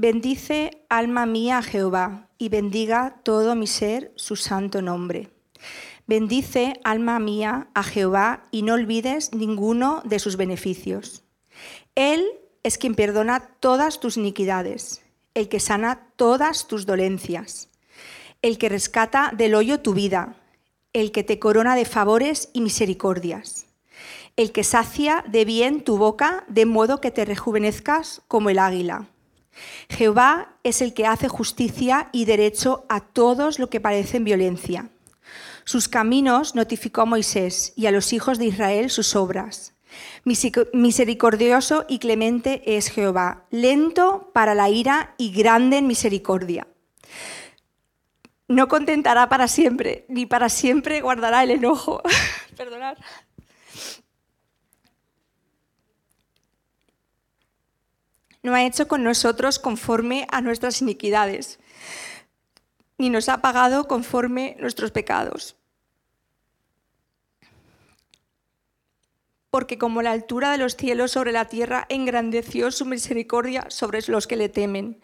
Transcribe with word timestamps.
Bendice, 0.00 0.86
alma 0.88 1.26
mía, 1.26 1.58
a 1.58 1.62
Jehová, 1.62 2.28
y 2.38 2.50
bendiga 2.50 3.16
todo 3.24 3.56
mi 3.56 3.66
ser 3.66 4.12
su 4.14 4.36
santo 4.36 4.80
nombre. 4.80 5.28
Bendice, 6.06 6.78
alma 6.84 7.18
mía, 7.18 7.66
a 7.74 7.82
Jehová, 7.82 8.44
y 8.52 8.62
no 8.62 8.74
olvides 8.74 9.34
ninguno 9.34 10.00
de 10.04 10.20
sus 10.20 10.36
beneficios. 10.36 11.24
Él 11.96 12.24
es 12.62 12.78
quien 12.78 12.94
perdona 12.94 13.40
todas 13.58 13.98
tus 13.98 14.16
iniquidades, 14.16 15.02
el 15.34 15.48
que 15.48 15.58
sana 15.58 16.06
todas 16.14 16.68
tus 16.68 16.86
dolencias, 16.86 17.68
el 18.40 18.56
que 18.56 18.68
rescata 18.68 19.32
del 19.36 19.56
hoyo 19.56 19.80
tu 19.80 19.94
vida, 19.94 20.36
el 20.92 21.10
que 21.10 21.24
te 21.24 21.40
corona 21.40 21.74
de 21.74 21.86
favores 21.86 22.50
y 22.52 22.60
misericordias, 22.60 23.66
el 24.36 24.52
que 24.52 24.62
sacia 24.62 25.24
de 25.26 25.44
bien 25.44 25.82
tu 25.82 25.98
boca, 25.98 26.44
de 26.46 26.66
modo 26.66 27.00
que 27.00 27.10
te 27.10 27.24
rejuvenezcas 27.24 28.22
como 28.28 28.48
el 28.48 28.60
águila 28.60 29.08
Jehová 29.88 30.56
es 30.64 30.82
el 30.82 30.94
que 30.94 31.06
hace 31.06 31.28
justicia 31.28 32.08
y 32.12 32.24
derecho 32.24 32.84
a 32.88 33.00
todos 33.00 33.58
los 33.58 33.68
que 33.68 33.80
parecen 33.80 34.24
violencia. 34.24 34.90
Sus 35.64 35.88
caminos 35.88 36.54
notificó 36.54 37.02
a 37.02 37.06
Moisés 37.06 37.72
y 37.76 37.86
a 37.86 37.90
los 37.90 38.12
hijos 38.12 38.38
de 38.38 38.46
Israel 38.46 38.90
sus 38.90 39.14
obras. 39.14 39.74
Misericordioso 40.24 41.84
y 41.88 41.98
clemente 41.98 42.62
es 42.76 42.88
Jehová, 42.88 43.44
lento 43.50 44.30
para 44.32 44.54
la 44.54 44.68
ira 44.68 45.14
y 45.18 45.32
grande 45.32 45.78
en 45.78 45.86
misericordia. 45.86 46.66
No 48.46 48.68
contentará 48.68 49.28
para 49.28 49.46
siempre, 49.46 50.06
ni 50.08 50.24
para 50.24 50.48
siempre 50.48 51.02
guardará 51.02 51.42
el 51.42 51.50
enojo. 51.50 52.02
Perdonad. 52.56 52.96
No 58.42 58.54
ha 58.54 58.64
hecho 58.64 58.88
con 58.88 59.02
nosotros 59.02 59.58
conforme 59.58 60.26
a 60.30 60.40
nuestras 60.40 60.80
iniquidades, 60.82 61.58
ni 62.96 63.10
nos 63.10 63.28
ha 63.28 63.40
pagado 63.40 63.86
conforme 63.88 64.56
nuestros 64.58 64.90
pecados. 64.90 65.56
Porque 69.50 69.78
como 69.78 70.02
la 70.02 70.12
altura 70.12 70.52
de 70.52 70.58
los 70.58 70.76
cielos 70.76 71.12
sobre 71.12 71.32
la 71.32 71.46
tierra, 71.46 71.86
engrandeció 71.88 72.70
su 72.70 72.84
misericordia 72.84 73.66
sobre 73.68 74.00
los 74.08 74.26
que 74.26 74.36
le 74.36 74.48
temen. 74.48 75.00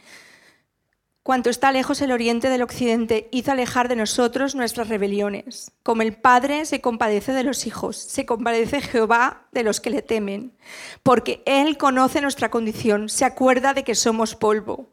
Cuanto 1.25 1.48
está 1.48 1.72
lejos 1.72 2.03
el 2.03 2.12
oriente 2.12 2.50
del 2.50 2.61
occidente, 2.61 3.30
hizo 3.33 3.50
alejar 3.50 3.89
de 3.89 3.97
nosotros 3.97 4.55
nuestras 4.55 4.91
rebeliones. 4.91 5.72
Como 5.83 6.03
el 6.03 6.14
Padre 6.14 6.67
se 6.67 6.83
compadece 6.83 7.33
de 7.33 7.44
los 7.44 7.67
hijos, 7.67 7.97
se 7.97 8.27
compadece 8.27 8.83
Jehová 8.83 9.47
de 9.50 9.62
los 9.62 9.80
que 9.80 9.89
le 9.89 10.02
temen, 10.02 10.52
porque 11.02 11.42
Él 11.47 11.78
conoce 11.78 12.20
nuestra 12.20 12.50
condición, 12.50 13.08
se 13.08 13.25
acuerda 13.25 13.72
de 13.72 13.84
que 13.84 13.95
somos 13.95 14.34
polvo. 14.34 14.91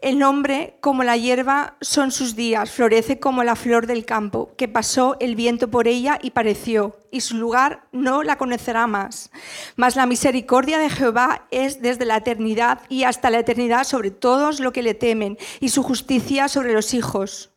El 0.00 0.22
hombre, 0.22 0.78
como 0.80 1.04
la 1.04 1.18
hierba, 1.18 1.76
son 1.82 2.12
sus 2.12 2.34
días, 2.34 2.70
florece 2.70 3.20
como 3.20 3.44
la 3.44 3.54
flor 3.54 3.86
del 3.86 4.06
campo, 4.06 4.54
que 4.56 4.68
pasó 4.68 5.18
el 5.20 5.36
viento 5.36 5.68
por 5.70 5.86
ella 5.86 6.18
y 6.22 6.30
pareció, 6.30 6.96
y 7.14 7.20
su 7.20 7.36
lugar 7.36 7.86
no 7.92 8.24
la 8.24 8.36
conocerá 8.36 8.88
más. 8.88 9.30
Mas 9.76 9.94
la 9.94 10.04
misericordia 10.04 10.78
de 10.78 10.90
Jehová 10.90 11.46
es 11.52 11.80
desde 11.80 12.04
la 12.04 12.16
eternidad 12.16 12.80
y 12.88 13.04
hasta 13.04 13.30
la 13.30 13.38
eternidad 13.38 13.84
sobre 13.84 14.10
todos 14.10 14.58
los 14.58 14.72
que 14.72 14.82
le 14.82 14.94
temen, 14.94 15.38
y 15.60 15.68
su 15.68 15.84
justicia 15.84 16.48
sobre 16.48 16.72
los 16.72 16.92
hijos 16.92 17.54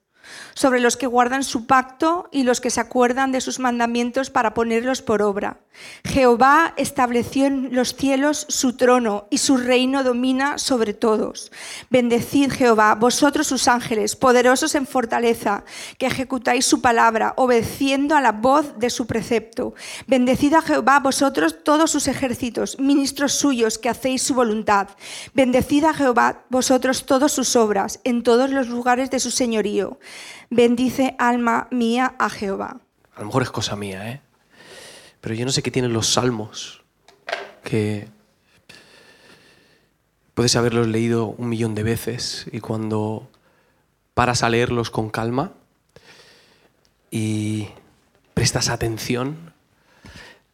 sobre 0.58 0.80
los 0.80 0.98
que 0.98 1.06
guardan 1.06 1.44
su 1.44 1.68
pacto 1.68 2.30
y 2.32 2.42
los 2.42 2.62
que 2.62 2.72
se 2.72 2.82
acuerdan 2.82 3.32
de 3.32 3.42
sus 3.42 3.60
mandamientos 3.60 4.32
para 4.32 4.56
ponerlos 4.56 5.04
por 5.04 5.22
obra. 5.22 5.60
Jehová 6.04 6.74
estableció 6.78 7.46
en 7.46 7.76
los 7.76 7.94
cielos 7.94 8.48
su 8.50 8.74
trono 8.74 9.28
y 9.30 9.38
su 9.38 9.58
reino 9.58 10.04
domina 10.04 10.58
sobre 10.58 10.96
todos. 10.96 11.52
Bendecid 11.92 12.52
Jehová, 12.52 12.96
vosotros 12.96 13.46
sus 13.46 13.68
ángeles, 13.68 14.16
poderosos 14.16 14.74
en 14.74 14.88
fortaleza, 14.88 15.64
que 16.00 16.08
ejecutáis 16.08 16.66
su 16.66 16.82
palabra, 16.82 17.36
obedeciendo 17.38 18.16
a 18.16 18.22
la 18.22 18.32
voz 18.32 18.80
de 18.80 18.90
su 18.90 19.06
precepto. 19.06 19.76
Bendecid 20.08 20.56
a 20.56 20.64
Jehová, 20.64 21.00
vosotros 21.02 21.64
todos 21.64 21.92
sus 21.92 22.08
ejércitos, 22.08 22.80
ministros 22.80 23.34
suyos, 23.34 23.78
que 23.78 23.90
hacéis 23.90 24.24
su 24.24 24.34
voluntad. 24.34 24.88
Bendecid 25.36 25.84
a 25.84 25.94
Jehová, 25.94 26.46
vosotros 26.50 27.06
todas 27.06 27.32
sus 27.32 27.56
obras, 27.56 28.00
en 28.04 28.24
todos 28.24 28.50
los 28.50 28.70
lugares 28.70 29.12
de 29.12 29.20
su 29.20 29.30
señorío. 29.30 30.00
Bendice 30.50 31.16
alma 31.20 31.68
mía 31.72 32.16
a 32.18 32.30
Jehová. 32.30 32.80
A 33.16 33.20
lo 33.20 33.26
mejor 33.26 33.44
es 33.44 33.52
cosa 33.52 33.76
mía, 33.76 34.10
¿eh? 34.12 34.22
Pero 35.20 35.36
yo 35.36 35.46
no 35.46 35.52
sé 35.52 35.62
qué 35.62 35.72
tienen 35.72 35.92
los 35.92 36.08
salmos, 36.08 36.84
que 37.64 38.08
puedes 40.34 40.56
haberlos 40.56 40.88
leído 40.88 41.26
un 41.26 41.50
millón 41.50 41.76
de 41.76 41.84
veces 41.84 42.46
y 42.52 42.60
cuando 42.60 43.28
paras 44.14 44.44
a 44.44 44.50
leerlos 44.50 44.90
con 44.90 45.10
calma 45.10 45.52
y 47.12 47.70
prestas 48.34 48.70
atención, 48.70 49.54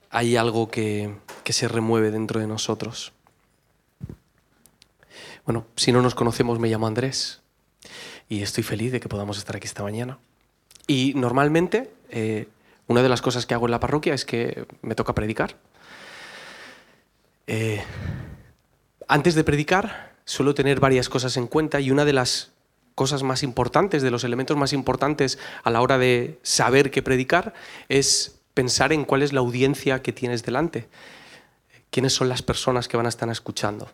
hay 0.10 0.38
algo 0.38 0.72
que, 0.72 1.16
que 1.44 1.54
se 1.54 1.68
remueve 1.68 2.10
dentro 2.10 2.40
de 2.40 2.48
nosotros. 2.48 3.14
Bueno, 5.46 5.68
si 5.76 5.92
no 5.92 6.02
nos 6.02 6.16
conocemos, 6.16 6.58
me 6.58 6.70
llamo 6.70 6.88
Andrés 6.88 7.43
y 8.34 8.42
estoy 8.42 8.64
feliz 8.64 8.92
de 8.92 9.00
que 9.00 9.08
podamos 9.08 9.38
estar 9.38 9.56
aquí 9.56 9.68
esta 9.68 9.84
mañana. 9.84 10.18
Y 10.88 11.14
normalmente, 11.14 11.92
eh, 12.10 12.48
una 12.88 13.04
de 13.04 13.10
las 13.10 13.22
cosas 13.22 13.46
que 13.46 13.54
hago 13.54 13.68
en 13.68 13.72
la 13.72 13.80
parroquia 13.80 14.16
es 14.16 14.26
que 14.26 14.66
me 14.82 14.96
toca 14.96 15.14
predicar. 15.14 15.56
Eh, 17.46 17.84
antes 19.08 19.36
de 19.36 19.44
predicar, 19.44 20.16
suelo 20.26 20.56
tener 20.56 20.80
varias 20.80 21.10
cosas 21.10 21.38
en 21.38 21.46
cuenta 21.46 21.80
y 21.80 21.92
una 21.92 22.06
de 22.06 22.14
las 22.14 22.52
cosas 22.96 23.22
más 23.22 23.44
importantes, 23.44 24.02
de 24.02 24.10
los 24.10 24.24
elementos 24.24 24.58
más 24.58 24.74
importantes 24.74 25.38
a 25.64 25.70
la 25.70 25.82
hora 25.82 26.00
de 26.00 26.40
saber 26.42 26.90
qué 26.90 27.04
predicar, 27.04 27.54
es 27.88 28.40
pensar 28.56 28.94
en 28.94 29.06
cuál 29.06 29.22
es 29.22 29.32
la 29.32 29.42
audiencia 29.42 30.02
que 30.02 30.12
tienes 30.12 30.44
delante, 30.44 30.88
quiénes 31.92 32.14
son 32.14 32.30
las 32.30 32.42
personas 32.42 32.88
que 32.88 32.98
van 32.98 33.06
a 33.06 33.10
estar 33.10 33.30
escuchando 33.30 33.92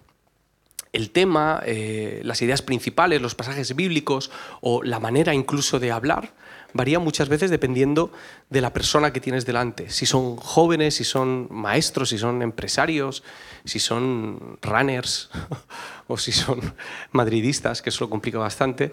el 0.93 1.11
tema, 1.11 1.61
eh, 1.65 2.21
las 2.23 2.41
ideas 2.41 2.61
principales, 2.61 3.21
los 3.21 3.35
pasajes 3.35 3.75
bíblicos 3.75 4.31
o 4.61 4.83
la 4.83 4.99
manera 4.99 5.33
incluso 5.33 5.79
de 5.79 5.91
hablar 5.91 6.33
varía 6.73 6.99
muchas 6.99 7.29
veces 7.29 7.49
dependiendo 7.49 8.11
de 8.49 8.61
la 8.61 8.73
persona 8.73 9.11
que 9.11 9.19
tienes 9.19 9.45
delante. 9.45 9.89
Si 9.89 10.05
son 10.05 10.35
jóvenes, 10.37 10.95
si 10.95 11.03
son 11.03 11.47
maestros, 11.49 12.09
si 12.09 12.17
son 12.17 12.41
empresarios, 12.41 13.23
si 13.65 13.79
son 13.79 14.59
runners 14.61 15.29
o 16.07 16.17
si 16.17 16.31
son 16.31 16.73
madridistas, 17.11 17.81
que 17.81 17.89
eso 17.89 18.05
lo 18.05 18.09
complica 18.09 18.37
bastante. 18.37 18.91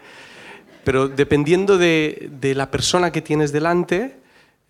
Pero 0.85 1.09
dependiendo 1.09 1.79
de, 1.79 2.31
la 2.55 2.71
persona 2.71 3.11
que 3.11 3.21
tienes 3.21 3.53
delante, 3.53 4.17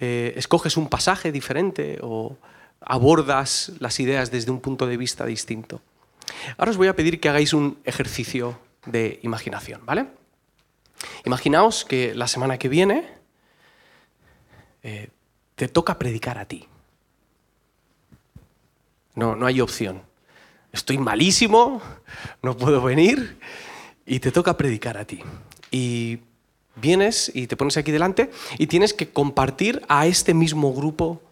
eh, 0.00 0.32
escoges 0.36 0.76
un 0.76 0.88
pasaje 0.88 1.30
diferente 1.30 1.98
o 2.02 2.36
abordas 2.80 3.72
las 3.80 4.00
ideas 4.00 4.30
desde 4.30 4.50
un 4.50 4.60
punto 4.60 4.86
de 4.86 4.96
vista 4.96 5.26
distinto. 5.26 5.80
Ahora 6.56 6.70
os 6.70 6.76
voy 6.76 6.88
a 6.88 6.96
pedir 6.96 7.20
que 7.20 7.28
hagáis 7.28 7.52
un 7.52 7.78
ejercicio 7.84 8.58
de 8.86 9.20
imaginación, 9.22 9.84
¿vale? 9.84 10.06
Imaginaos 11.24 11.84
que 11.84 12.14
la 12.14 12.28
semana 12.28 12.58
que 12.58 12.68
viene 12.68 13.08
eh, 14.82 15.10
te 15.54 15.68
toca 15.68 15.98
predicar 15.98 16.38
a 16.38 16.46
ti. 16.46 16.66
No, 19.14 19.34
no 19.34 19.46
hay 19.46 19.60
opción. 19.60 20.02
Estoy 20.72 20.98
malísimo, 20.98 21.80
no 22.42 22.56
puedo 22.56 22.82
venir 22.82 23.38
y 24.04 24.20
te 24.20 24.30
toca 24.30 24.56
predicar 24.56 24.98
a 24.98 25.04
ti. 25.04 25.22
Y 25.70 26.20
vienes 26.76 27.32
y 27.34 27.46
te 27.46 27.56
pones 27.56 27.76
aquí 27.76 27.90
delante 27.90 28.30
y 28.58 28.66
tienes 28.66 28.94
que 28.94 29.08
compartir 29.08 29.82
a 29.88 30.06
este 30.06 30.34
mismo 30.34 30.72
grupo 30.74 31.22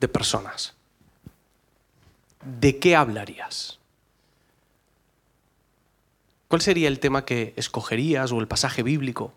de 0.00 0.08
personas. 0.08 0.74
¿De 2.42 2.78
qué 2.78 2.96
hablarías? 2.96 3.78
¿Cuál 6.48 6.60
sería 6.60 6.88
el 6.88 7.00
tema 7.00 7.24
que 7.24 7.52
escogerías 7.56 8.32
o 8.32 8.40
el 8.40 8.48
pasaje 8.48 8.82
bíblico? 8.82 9.32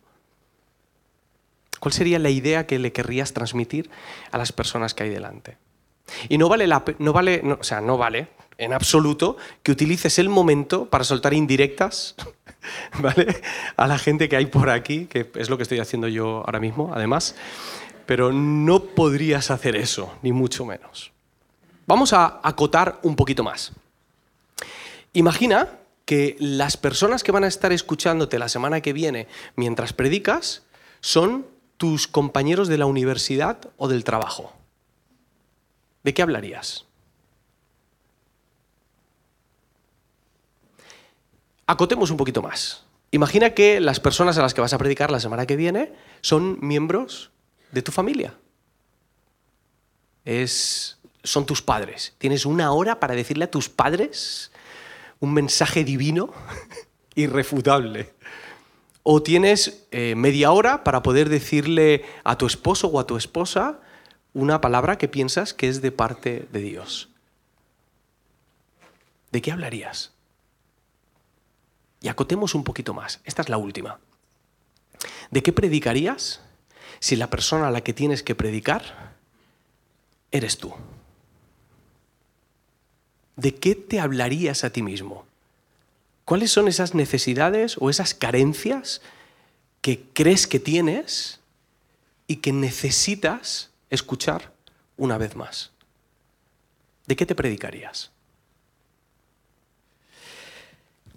¿Cuál 1.80 1.94
sería 1.94 2.19
la 2.19 2.30
idea 2.30 2.68
que 2.68 2.80
le 2.80 2.92
querrías 2.92 3.33
transmitir 3.33 3.89
a 4.31 4.38
las 4.38 4.51
personas 4.51 4.94
que 4.94 5.04
hay 5.04 5.09
delante? 5.09 5.57
Y 6.30 6.38
no 6.38 6.50
vale, 6.50 6.68
la, 6.68 6.83
no 7.00 7.13
vale 7.13 7.42
o 7.59 7.63
sea, 7.63 7.81
no 7.81 7.98
vale 7.98 8.30
en 8.57 8.74
absoluto 8.74 9.38
que 9.62 9.71
utilices 9.71 10.18
el 10.19 10.30
momento 10.30 10.89
para 10.89 11.04
soltar 11.04 11.33
indirectas 11.33 12.15
¿vale? 13.00 13.42
a 13.75 13.88
la 13.88 13.98
gente 13.98 14.30
que 14.30 14.36
hay 14.36 14.48
por 14.48 14.69
aquí, 14.69 15.06
que 15.06 15.30
es 15.36 15.50
lo 15.50 15.57
que 15.57 15.63
estoy 15.63 15.80
haciendo 15.80 16.07
yo 16.07 16.44
ahora 16.45 16.59
mismo, 16.59 16.92
además. 16.94 17.36
Pero 18.06 18.31
no 18.31 18.83
podrías 18.83 19.51
hacer 19.51 19.75
eso, 19.75 20.15
ni 20.21 20.31
mucho 20.31 20.65
menos. 20.65 21.12
Vamos 21.86 22.13
a 22.13 22.39
acotar 22.42 23.00
un 23.04 23.15
poquito 23.15 23.44
más. 23.44 23.74
Imagina 25.13 25.69
que 26.07 26.38
las 26.39 26.77
personas 26.77 27.21
que 27.21 27.33
van 27.33 27.44
a 27.44 27.48
estar 27.48 27.74
escuchándote 27.74 28.39
la 28.39 28.48
semana 28.48 28.80
que 28.80 28.94
viene 28.94 29.27
mientras 29.57 29.92
predicas 29.92 30.63
son 31.01 31.45
tus 31.75 32.07
compañeros 32.07 32.69
de 32.69 32.77
la 32.77 32.86
universidad 32.86 33.59
o 33.75 33.89
del 33.89 34.06
trabajo. 34.06 34.54
¿De 36.06 36.13
qué 36.13 36.21
hablarías? 36.21 36.86
Acotemos 41.65 42.09
un 42.09 42.15
poquito 42.15 42.42
más. 42.42 42.86
Imagina 43.12 43.50
que 43.50 43.81
las 43.81 44.00
personas 44.00 44.38
a 44.38 44.42
las 44.42 44.54
que 44.54 44.62
vas 44.62 44.71
a 44.71 44.77
predicar 44.77 45.12
la 45.12 45.19
semana 45.19 45.45
que 45.45 45.57
viene 45.57 45.92
son 46.21 46.57
miembros 46.62 47.31
de 47.74 47.81
tu 47.81 47.92
familia. 47.92 48.33
Es, 50.24 51.00
son 51.25 51.45
tus 51.45 51.62
padres. 51.62 52.15
Tienes 52.18 52.45
una 52.45 52.71
hora 52.71 53.01
para 53.01 53.13
decirle 53.13 53.44
a 53.44 53.51
tus 53.51 53.68
padres 53.68 54.54
un 55.19 55.34
mensaje 55.34 55.84
divino 55.84 56.31
irrefutable. 57.16 58.14
O 59.04 59.24
tienes 59.24 59.88
eh, 59.92 60.16
media 60.16 60.52
hora 60.52 60.84
para 60.84 61.02
poder 61.02 61.30
decirle 61.30 62.04
a 62.24 62.38
tu 62.38 62.46
esposo 62.46 62.88
o 62.88 63.00
a 63.00 63.08
tu 63.08 63.16
esposa 63.16 63.80
una 64.34 64.62
palabra 64.62 64.98
que 64.98 65.08
piensas 65.08 65.54
que 65.54 65.69
es 65.69 65.81
de 65.81 65.92
parte 65.92 66.48
de 66.52 66.60
Dios. 66.60 67.10
¿De 69.31 69.42
qué 69.42 69.52
hablarías? 69.52 70.14
Y 72.02 72.10
acotemos 72.10 72.54
un 72.54 72.64
poquito 72.64 72.94
más. 72.94 73.22
Esta 73.24 73.42
es 73.42 73.50
la 73.50 73.58
última. 73.58 74.00
¿De 75.31 75.42
qué 75.42 75.52
predicarías 75.52 76.42
si 77.00 77.16
la 77.16 77.30
persona 77.30 77.68
a 77.68 77.72
la 77.72 77.81
que 77.81 77.94
tienes 77.94 78.24
que 78.24 78.36
predicar 78.36 79.16
eres 80.31 80.58
tú? 80.58 80.74
¿De 83.38 83.56
qué 83.56 83.75
te 83.75 84.00
hablarías 84.00 84.63
a 84.63 84.72
ti 84.72 84.81
mismo? 84.81 85.25
¿Cuáles 86.25 86.51
son 86.51 86.68
esas 86.68 86.94
necesidades 86.94 87.78
o 87.80 87.89
esas 87.89 88.13
carencias 88.13 89.01
que 89.81 90.04
crees 90.13 90.48
que 90.48 90.60
tienes 90.60 91.39
y 92.28 92.38
que 92.38 92.51
necesitas 92.51 93.69
escuchar 93.89 94.51
una 94.98 95.18
vez 95.18 95.36
más? 95.36 95.72
¿De 97.06 97.16
qué 97.16 97.25
te 97.25 97.36
predicarías? 97.36 98.12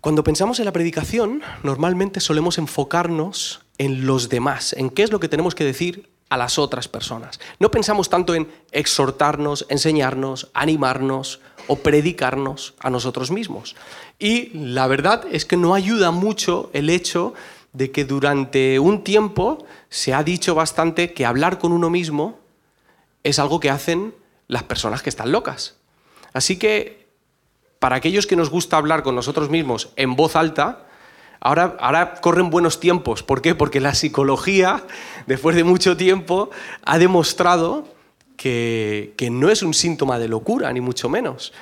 Cuando 0.01 0.23
pensamos 0.23 0.59
en 0.61 0.67
la 0.67 0.73
predicación, 0.73 1.43
normalmente 1.63 2.21
solemos 2.21 2.59
enfocarnos 2.59 3.63
en 3.79 4.07
los 4.07 4.29
demás, 4.29 4.75
en 4.75 4.91
qué 4.91 5.03
es 5.03 5.11
lo 5.11 5.21
que 5.21 5.29
tenemos 5.29 5.55
que 5.55 5.65
decir 5.65 6.09
a 6.31 6.37
las 6.37 6.59
otras 6.59 6.89
personas. 6.89 7.41
No 7.59 7.71
pensamos 7.71 8.09
tanto 8.09 8.35
en 8.35 8.49
exhortarnos, 8.71 9.67
enseñarnos, 9.69 10.51
animarnos 10.55 11.41
o 11.71 11.77
predicarnos 11.77 12.75
a 12.81 12.91
nosotros 12.91 13.31
mismos. 13.31 13.77
Y 14.19 14.51
la 14.59 14.89
verdad 14.89 15.25
es 15.31 15.45
que 15.45 15.57
no 15.57 15.77
ayuda 15.77 16.11
mucho 16.11 16.69
el 16.73 16.91
hecho 16.91 17.33
de 17.73 17.93
que 17.93 18.05
durante 18.05 18.81
un 18.81 19.05
tiempo 19.05 19.65
se 19.89 20.13
ha 20.13 20.25
dicho 20.25 20.57
bastante 20.57 21.13
que 21.13 21.25
hablar 21.25 21.61
con 21.61 21.71
uno 21.71 21.89
mismo 21.89 22.41
es 23.23 23.39
algo 23.39 23.61
que 23.61 23.71
hacen 23.71 24.13
las 24.49 24.65
personas 24.65 25.01
que 25.01 25.11
están 25.11 25.31
locas. 25.31 25.77
Así 26.33 26.59
que 26.59 27.07
para 27.79 27.95
aquellos 27.95 28.27
que 28.27 28.35
nos 28.35 28.51
gusta 28.51 28.77
hablar 28.77 29.05
con 29.05 29.15
nosotros 29.15 29.49
mismos 29.49 29.91
en 29.95 30.17
voz 30.17 30.35
alta, 30.35 30.89
ahora, 31.39 31.77
ahora 31.79 32.17
corren 32.21 32.51
buenos 32.51 32.81
tiempos. 32.81 33.23
¿Por 33.23 33.43
qué? 33.43 33.55
Porque 33.55 33.79
la 33.79 33.95
psicología, 33.95 34.83
después 35.29 35.55
de 35.55 35.63
mucho 35.63 35.97
tiempo, 35.97 36.51
ha 36.85 36.99
demostrado 36.99 38.00
que, 38.41 39.29
no 39.31 39.51
es 39.51 39.63
un 39.63 39.75
síntoma 39.75 40.19
de 40.19 40.27
locura, 40.27 40.73
ni 40.73 40.81
mucho 40.81 41.11
menos 41.11 41.53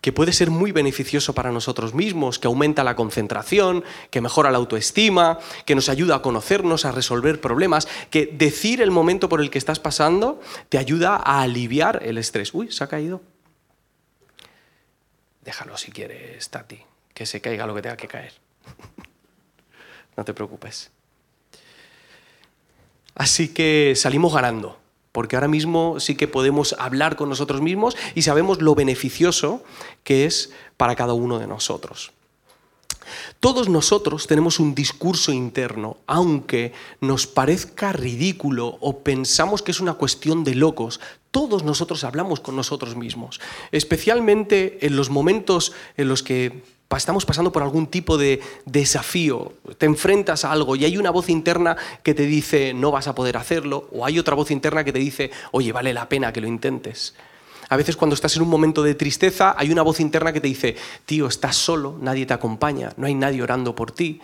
que 0.00 0.12
puede 0.12 0.32
ser 0.32 0.48
muy 0.48 0.70
beneficioso 0.70 1.34
para 1.34 1.50
nosotros 1.50 1.92
mismos, 1.92 2.38
que 2.38 2.46
aumenta 2.46 2.84
la 2.84 2.94
concentración, 2.94 3.82
que 4.12 4.20
mejora 4.20 4.52
la 4.52 4.58
autoestima, 4.58 5.40
que 5.66 5.74
nos 5.74 5.88
ayuda 5.88 6.14
a 6.14 6.22
conocernos, 6.22 6.84
a 6.84 6.92
resolver 6.92 7.40
problemas, 7.40 7.88
que 8.08 8.26
decir 8.26 8.80
el 8.80 8.92
momento 8.92 9.28
por 9.28 9.40
el 9.40 9.50
que 9.50 9.58
estás 9.58 9.80
pasando 9.80 10.40
te 10.68 10.78
ayuda 10.78 11.16
a 11.16 11.42
aliviar 11.42 12.00
el 12.04 12.16
estrés. 12.16 12.54
Uy, 12.54 12.70
se 12.70 12.84
ha 12.84 12.86
caído. 12.86 13.20
Déjalo 15.44 15.76
si 15.76 15.90
quieres, 15.90 16.48
Tati, 16.48 16.78
que 17.12 17.26
se 17.26 17.40
caiga 17.40 17.66
lo 17.66 17.74
que 17.74 17.82
tenga 17.82 17.96
que 17.96 18.06
caer. 18.06 18.34
no 20.16 20.24
te 20.24 20.32
preocupes. 20.32 20.92
Así 23.16 23.48
que 23.48 23.94
salimos 23.96 24.32
ganando, 24.32 24.77
porque 25.12 25.36
ahora 25.36 25.48
mismo 25.48 26.00
sí 26.00 26.14
que 26.14 26.28
podemos 26.28 26.74
hablar 26.78 27.16
con 27.16 27.28
nosotros 27.28 27.60
mismos 27.60 27.96
y 28.14 28.22
sabemos 28.22 28.60
lo 28.60 28.74
beneficioso 28.74 29.62
que 30.04 30.26
es 30.26 30.52
para 30.76 30.96
cada 30.96 31.14
uno 31.14 31.38
de 31.38 31.46
nosotros. 31.46 32.12
Todos 33.40 33.68
nosotros 33.68 34.26
tenemos 34.26 34.60
un 34.60 34.74
discurso 34.74 35.32
interno, 35.32 35.96
aunque 36.06 36.72
nos 37.00 37.26
parezca 37.26 37.92
ridículo 37.92 38.76
o 38.80 38.98
pensamos 38.98 39.62
que 39.62 39.70
es 39.70 39.80
una 39.80 39.94
cuestión 39.94 40.44
de 40.44 40.54
locos, 40.54 41.00
todos 41.30 41.62
nosotros 41.62 42.04
hablamos 42.04 42.40
con 42.40 42.56
nosotros 42.56 42.96
mismos, 42.96 43.40
especialmente 43.72 44.86
en 44.86 44.96
los 44.96 45.10
momentos 45.10 45.72
en 45.96 46.08
los 46.08 46.22
que 46.22 46.62
estamos 46.96 47.26
pasando 47.26 47.52
por 47.52 47.62
algún 47.62 47.86
tipo 47.86 48.16
de 48.16 48.40
desafío, 48.64 49.52
te 49.76 49.86
enfrentas 49.86 50.44
a 50.44 50.52
algo 50.52 50.74
y 50.74 50.86
hay 50.86 50.96
una 50.96 51.10
voz 51.10 51.28
interna 51.28 51.76
que 52.02 52.14
te 52.14 52.24
dice 52.24 52.72
no 52.72 52.90
vas 52.90 53.08
a 53.08 53.14
poder 53.14 53.36
hacerlo, 53.36 53.88
o 53.92 54.06
hay 54.06 54.18
otra 54.18 54.34
voz 54.34 54.50
interna 54.50 54.84
que 54.84 54.92
te 54.92 54.98
dice, 54.98 55.30
oye, 55.52 55.70
vale 55.72 55.92
la 55.92 56.08
pena 56.08 56.32
que 56.32 56.40
lo 56.40 56.48
intentes. 56.48 57.14
A 57.68 57.76
veces 57.76 57.96
cuando 57.96 58.14
estás 58.14 58.34
en 58.36 58.42
un 58.42 58.48
momento 58.48 58.82
de 58.82 58.94
tristeza 58.94 59.54
hay 59.58 59.70
una 59.70 59.82
voz 59.82 60.00
interna 60.00 60.32
que 60.32 60.40
te 60.40 60.48
dice, 60.48 60.76
tío, 61.04 61.26
estás 61.26 61.56
solo, 61.56 61.98
nadie 62.00 62.24
te 62.24 62.32
acompaña, 62.32 62.92
no 62.96 63.06
hay 63.06 63.14
nadie 63.14 63.42
orando 63.42 63.74
por 63.74 63.92
ti. 63.92 64.20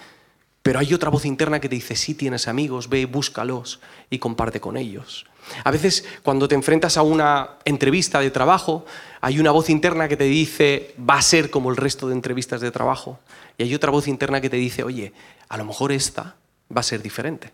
Pero 0.63 0.79
hay 0.79 0.95
otra 0.95 1.11
voz 1.11 1.27
interna 1.27 1.61
que 1.61 1.69
te 1.69 1.75
dice, 1.75 1.95
sí 1.95 2.15
tienes 2.15 2.49
amigos, 2.49 2.89
ve, 2.89 3.05
búscalos 3.05 3.81
y 4.09 4.19
comparte 4.19 4.61
con 4.61 4.79
ellos. 4.79 5.27
A 5.63 5.71
veces 5.71 6.05
cuando 6.23 6.49
te 6.49 6.55
enfrentas 6.55 6.97
a 6.97 7.03
una 7.03 7.51
entrevista 7.65 8.21
de 8.21 8.31
trabajo, 8.31 8.85
hay 9.21 9.39
una 9.39 9.51
voz 9.51 9.71
interna 9.71 10.09
que 10.09 10.17
te 10.17 10.25
dice, 10.25 10.95
va 10.99 11.17
a 11.17 11.23
ser 11.23 11.51
como 11.51 11.71
el 11.71 11.77
resto 11.77 12.09
de 12.09 12.15
entrevistas 12.15 12.61
de 12.61 12.71
trabajo. 12.71 13.19
Y 13.59 13.65
hay 13.65 13.75
otra 13.75 13.91
voz 13.91 14.09
interna 14.09 14.41
que 14.41 14.51
te 14.51 14.57
dice, 14.57 14.83
oye, 14.83 15.13
a 15.49 15.57
lo 15.57 15.65
mejor 15.65 15.93
esta 15.93 16.37
va 16.75 16.81
a 16.81 16.85
ser 16.85 17.03
diferente. 17.03 17.53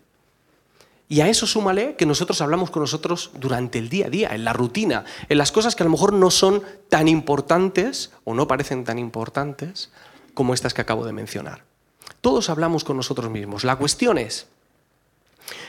Y 1.11 1.19
a 1.19 1.27
eso 1.27 1.45
súmale 1.45 1.95
que 1.97 2.05
nosotros 2.05 2.39
hablamos 2.39 2.71
con 2.71 2.83
nosotros 2.83 3.31
durante 3.33 3.79
el 3.79 3.89
día 3.89 4.07
a 4.07 4.09
día, 4.09 4.29
en 4.33 4.45
la 4.45 4.53
rutina, 4.53 5.03
en 5.27 5.37
las 5.37 5.51
cosas 5.51 5.75
que 5.75 5.83
a 5.83 5.85
lo 5.85 5.91
mejor 5.91 6.13
no 6.13 6.31
son 6.31 6.63
tan 6.87 7.09
importantes 7.09 8.11
o 8.23 8.33
no 8.33 8.47
parecen 8.47 8.85
tan 8.85 8.97
importantes 8.97 9.91
como 10.33 10.53
estas 10.53 10.73
que 10.73 10.79
acabo 10.79 11.05
de 11.05 11.11
mencionar. 11.11 11.65
Todos 12.21 12.49
hablamos 12.49 12.85
con 12.85 12.95
nosotros 12.95 13.29
mismos. 13.29 13.65
La 13.65 13.75
cuestión 13.75 14.17
es, 14.17 14.47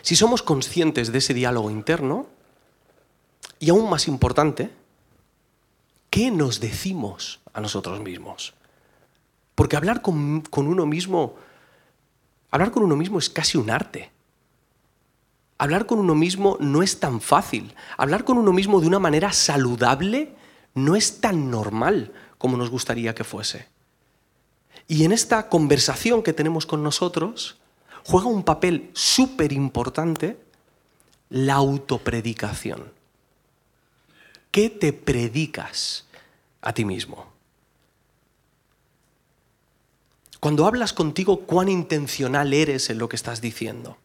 si 0.02 0.16
somos 0.16 0.42
conscientes 0.42 1.12
de 1.12 1.18
ese 1.18 1.34
diálogo 1.34 1.70
interno, 1.70 2.26
y 3.58 3.70
aún 3.70 3.88
más 3.88 4.08
importante, 4.08 4.70
¿qué 6.10 6.30
nos 6.30 6.60
decimos 6.60 7.40
a 7.52 7.60
nosotros 7.60 8.00
mismos? 8.00 8.54
Porque 9.54 9.76
hablar 9.76 10.02
con, 10.02 10.40
con 10.42 10.66
uno 10.66 10.86
mismo, 10.86 11.36
hablar 12.50 12.72
con 12.72 12.82
uno 12.82 12.96
mismo 12.96 13.18
es 13.18 13.30
casi 13.30 13.58
un 13.58 13.70
arte. 13.70 14.10
Hablar 15.58 15.86
con 15.86 16.00
uno 16.00 16.16
mismo 16.16 16.56
no 16.58 16.82
es 16.82 16.98
tan 16.98 17.20
fácil. 17.20 17.74
Hablar 17.96 18.24
con 18.24 18.36
uno 18.36 18.52
mismo 18.52 18.80
de 18.80 18.88
una 18.88 18.98
manera 18.98 19.32
saludable 19.32 20.34
no 20.74 20.96
es 20.96 21.20
tan 21.20 21.50
normal 21.50 22.12
como 22.38 22.56
nos 22.56 22.70
gustaría 22.70 23.14
que 23.14 23.22
fuese. 23.22 23.68
Y 24.88 25.04
en 25.04 25.12
esta 25.12 25.48
conversación 25.48 26.24
que 26.24 26.32
tenemos 26.32 26.66
con 26.66 26.82
nosotros 26.82 27.61
juega 28.04 28.26
un 28.26 28.42
papel 28.42 28.90
súper 28.92 29.52
importante 29.52 30.36
la 31.30 31.54
autopredicación. 31.54 32.92
¿Qué 34.50 34.68
te 34.68 34.92
predicas 34.92 36.06
a 36.60 36.74
ti 36.74 36.84
mismo? 36.84 37.32
Cuando 40.40 40.66
hablas 40.66 40.92
contigo, 40.92 41.42
¿cuán 41.42 41.68
intencional 41.68 42.52
eres 42.52 42.90
en 42.90 42.98
lo 42.98 43.08
que 43.08 43.16
estás 43.16 43.40
diciendo? 43.40 43.96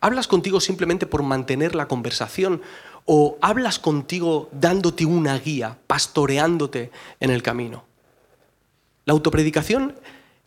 ¿Hablas 0.00 0.28
contigo 0.28 0.60
simplemente 0.60 1.06
por 1.06 1.22
mantener 1.22 1.74
la 1.74 1.88
conversación 1.88 2.62
o 3.04 3.36
hablas 3.40 3.78
contigo 3.78 4.48
dándote 4.52 5.04
una 5.04 5.38
guía, 5.38 5.78
pastoreándote 5.86 6.90
en 7.20 7.30
el 7.30 7.42
camino? 7.42 7.84
La 9.04 9.12
autopredicación 9.12 9.96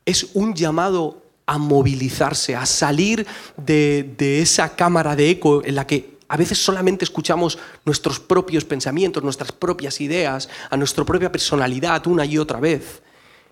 es 0.06 0.30
un 0.34 0.56
llamado 0.56 1.25
a 1.46 1.58
movilizarse, 1.58 2.56
a 2.56 2.66
salir 2.66 3.26
de, 3.58 4.16
de, 4.18 4.42
esa 4.42 4.76
cámara 4.76 5.16
de 5.16 5.30
eco 5.30 5.64
en 5.64 5.76
la 5.76 5.86
que 5.86 6.16
a 6.28 6.38
veces 6.38 6.58
solamente 6.58 7.06
escuchamos 7.06 7.60
nuestros 7.86 8.20
propios 8.20 8.66
pensamientos, 8.66 9.24
nuestras 9.24 9.52
propias 9.52 10.02
ideas, 10.02 10.50
a 10.70 10.78
nuestra 10.78 11.06
propia 11.06 11.32
personalidad 11.32 12.08
una 12.08 12.26
y 12.26 12.38
otra 12.38 12.60
vez 12.60 13.04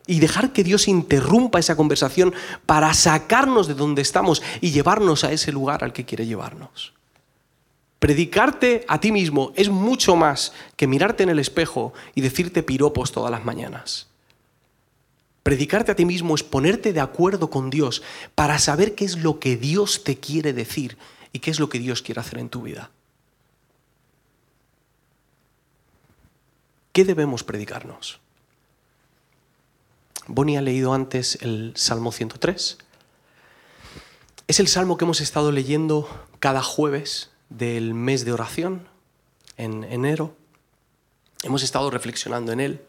y 0.07 0.19
dejar 0.19 0.51
que 0.51 0.63
Dios 0.63 0.87
interrumpa 0.87 1.59
esa 1.59 1.75
conversación 1.75 2.33
para 2.65 2.93
sacarnos 2.93 3.67
de 3.67 3.73
donde 3.73 4.01
estamos 4.01 4.41
y 4.61 4.71
llevarnos 4.71 5.23
a 5.23 5.31
ese 5.31 5.51
lugar 5.51 5.83
al 5.83 5.93
que 5.93 6.05
quiere 6.05 6.25
llevarnos. 6.25 6.93
Predicarte 7.99 8.83
a 8.89 8.99
ti 8.99 9.13
mismo 9.13 9.53
es 9.55 9.69
mucho 9.69 10.15
más 10.15 10.51
que 10.75 10.87
mirarte 10.87 11.23
en 11.23 11.29
el 11.29 11.39
espejo 11.39 11.93
y 12.15 12.21
decirte 12.21 12.63
piropos 12.63 13.13
todas 13.13 13.31
las 13.31 13.45
mañanas. 13.45 14.07
Predicarte 15.43 15.91
a 15.91 15.95
ti 15.95 16.05
mismo 16.05 16.35
es 16.35 16.43
ponerte 16.43 16.93
de 16.93 17.01
acuerdo 17.01 17.49
con 17.49 17.69
Dios 17.69 18.01
para 18.33 18.57
saber 18.59 18.95
qué 18.95 19.03
es 19.03 19.17
lo 19.17 19.39
que 19.39 19.57
Dios 19.57 20.03
te 20.05 20.17
quiere 20.17 20.53
decir 20.53 20.97
y 21.33 21.39
qué 21.39 21.51
es 21.51 21.59
lo 21.59 21.67
que 21.67 21.79
Dios 21.79 22.01
quiere 22.01 22.21
hacer 22.21 22.39
en 22.39 22.49
tu 22.49 22.61
vida. 22.61 22.91
¿Qué 26.93 27.03
debemos 27.03 27.43
predicarnos? 27.43 28.21
Bonnie 30.27 30.57
ha 30.57 30.61
leído 30.61 30.93
antes 30.93 31.37
el 31.41 31.73
Salmo 31.75 32.11
103. 32.13 32.77
Es 34.47 34.59
el 34.59 34.67
salmo 34.67 34.97
que 34.97 35.03
hemos 35.03 35.19
estado 35.19 35.51
leyendo 35.51 36.07
cada 36.39 36.61
jueves 36.61 37.31
del 37.49 37.93
mes 37.93 38.23
de 38.23 38.31
oración 38.31 38.87
en 39.57 39.83
enero. 39.83 40.35
Hemos 41.43 41.63
estado 41.63 41.89
reflexionando 41.89 42.51
en 42.51 42.59
él. 42.59 42.85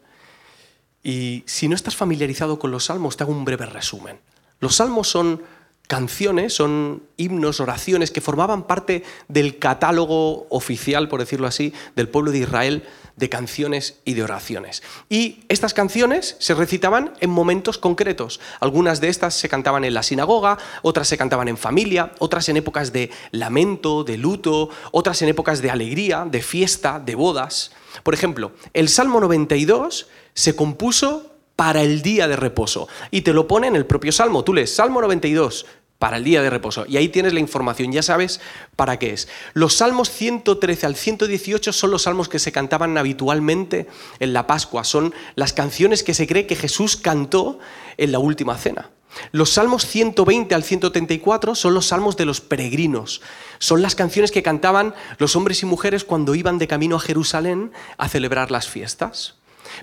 Y 1.05 1.43
si 1.45 1.67
no 1.67 1.75
estás 1.75 1.95
familiarizado 1.95 2.57
con 2.57 2.71
los 2.71 2.85
salmos, 2.85 3.15
te 3.15 3.23
hago 3.23 3.31
un 3.31 3.45
breve 3.45 3.67
resumen. 3.67 4.19
Los 4.59 4.77
salmos 4.77 5.07
son 5.07 5.43
canciones, 5.87 6.55
son 6.55 7.03
himnos, 7.15 7.59
oraciones 7.59 8.09
que 8.09 8.21
formaban 8.21 8.63
parte 8.63 9.03
del 9.27 9.59
catálogo 9.59 10.47
oficial, 10.49 11.07
por 11.07 11.19
decirlo 11.19 11.45
así, 11.45 11.73
del 11.95 12.09
pueblo 12.09 12.31
de 12.31 12.39
Israel 12.39 12.83
de 13.17 13.29
canciones 13.29 13.99
y 14.03 14.15
de 14.15 14.23
oraciones. 14.23 14.81
Y 15.07 15.45
estas 15.47 15.73
canciones 15.73 16.37
se 16.39 16.53
recitaban 16.53 17.13
en 17.21 17.29
momentos 17.29 17.77
concretos. 17.77 18.39
Algunas 18.59 18.99
de 18.99 19.09
estas 19.09 19.35
se 19.35 19.47
cantaban 19.47 19.85
en 19.85 19.93
la 19.93 20.03
sinagoga, 20.03 20.57
otras 20.81 21.07
se 21.07 21.17
cantaban 21.17 21.47
en 21.47 21.57
familia, 21.57 22.13
otras 22.19 22.49
en 22.49 22.57
épocas 22.57 22.91
de 22.91 23.11
lamento, 23.31 24.03
de 24.03 24.17
luto, 24.17 24.69
otras 24.91 25.21
en 25.21 25.29
épocas 25.29 25.61
de 25.61 25.69
alegría, 25.69 26.25
de 26.29 26.41
fiesta, 26.41 26.99
de 26.99 27.15
bodas. 27.15 27.71
Por 28.03 28.13
ejemplo, 28.13 28.51
el 28.73 28.89
Salmo 28.89 29.21
92 29.21 30.07
se 30.35 30.55
compuso 30.55 31.31
para 31.55 31.81
el 31.81 32.03
día 32.03 32.27
de 32.27 32.35
reposo. 32.35 32.87
Y 33.09 33.21
te 33.21 33.33
lo 33.33 33.47
pone 33.47 33.65
en 33.67 33.75
el 33.75 33.87
propio 33.87 34.11
Salmo. 34.11 34.43
Tú 34.43 34.53
lees 34.53 34.75
Salmo 34.75 35.01
92, 35.01 35.65
para 35.99 36.17
el 36.17 36.23
día 36.23 36.41
de 36.41 36.49
reposo. 36.49 36.85
Y 36.87 36.97
ahí 36.97 37.09
tienes 37.09 37.33
la 37.33 37.39
información, 37.39 37.91
ya 37.91 38.03
sabes 38.03 38.41
para 38.75 38.99
qué 38.99 39.13
es. 39.13 39.27
Los 39.53 39.75
salmos 39.75 40.11
113 40.11 40.85
al 40.85 40.95
118 40.95 41.73
son 41.73 41.91
los 41.91 42.03
salmos 42.03 42.29
que 42.29 42.39
se 42.39 42.51
cantaban 42.51 42.97
habitualmente 42.97 43.87
en 44.19 44.33
la 44.33 44.45
Pascua, 44.47 44.83
son 44.83 45.13
las 45.35 45.53
canciones 45.53 46.03
que 46.03 46.13
se 46.13 46.27
cree 46.27 46.47
que 46.47 46.55
Jesús 46.55 46.97
cantó 46.97 47.59
en 47.97 48.11
la 48.11 48.19
última 48.19 48.57
cena. 48.57 48.91
Los 49.31 49.51
salmos 49.51 49.85
120 49.85 50.53
al 50.53 50.63
134 50.63 51.55
son 51.55 51.73
los 51.73 51.87
salmos 51.87 52.17
de 52.17 52.25
los 52.25 52.41
peregrinos. 52.41 53.21
Son 53.59 53.81
las 53.81 53.95
canciones 53.95 54.31
que 54.31 54.43
cantaban 54.43 54.93
los 55.17 55.37
hombres 55.37 55.63
y 55.63 55.65
mujeres 55.65 56.03
cuando 56.03 56.35
iban 56.35 56.57
de 56.57 56.67
camino 56.67 56.97
a 56.97 56.99
Jerusalén 56.99 57.71
a 57.97 58.09
celebrar 58.09 58.51
las 58.51 58.67
fiestas. 58.67 59.35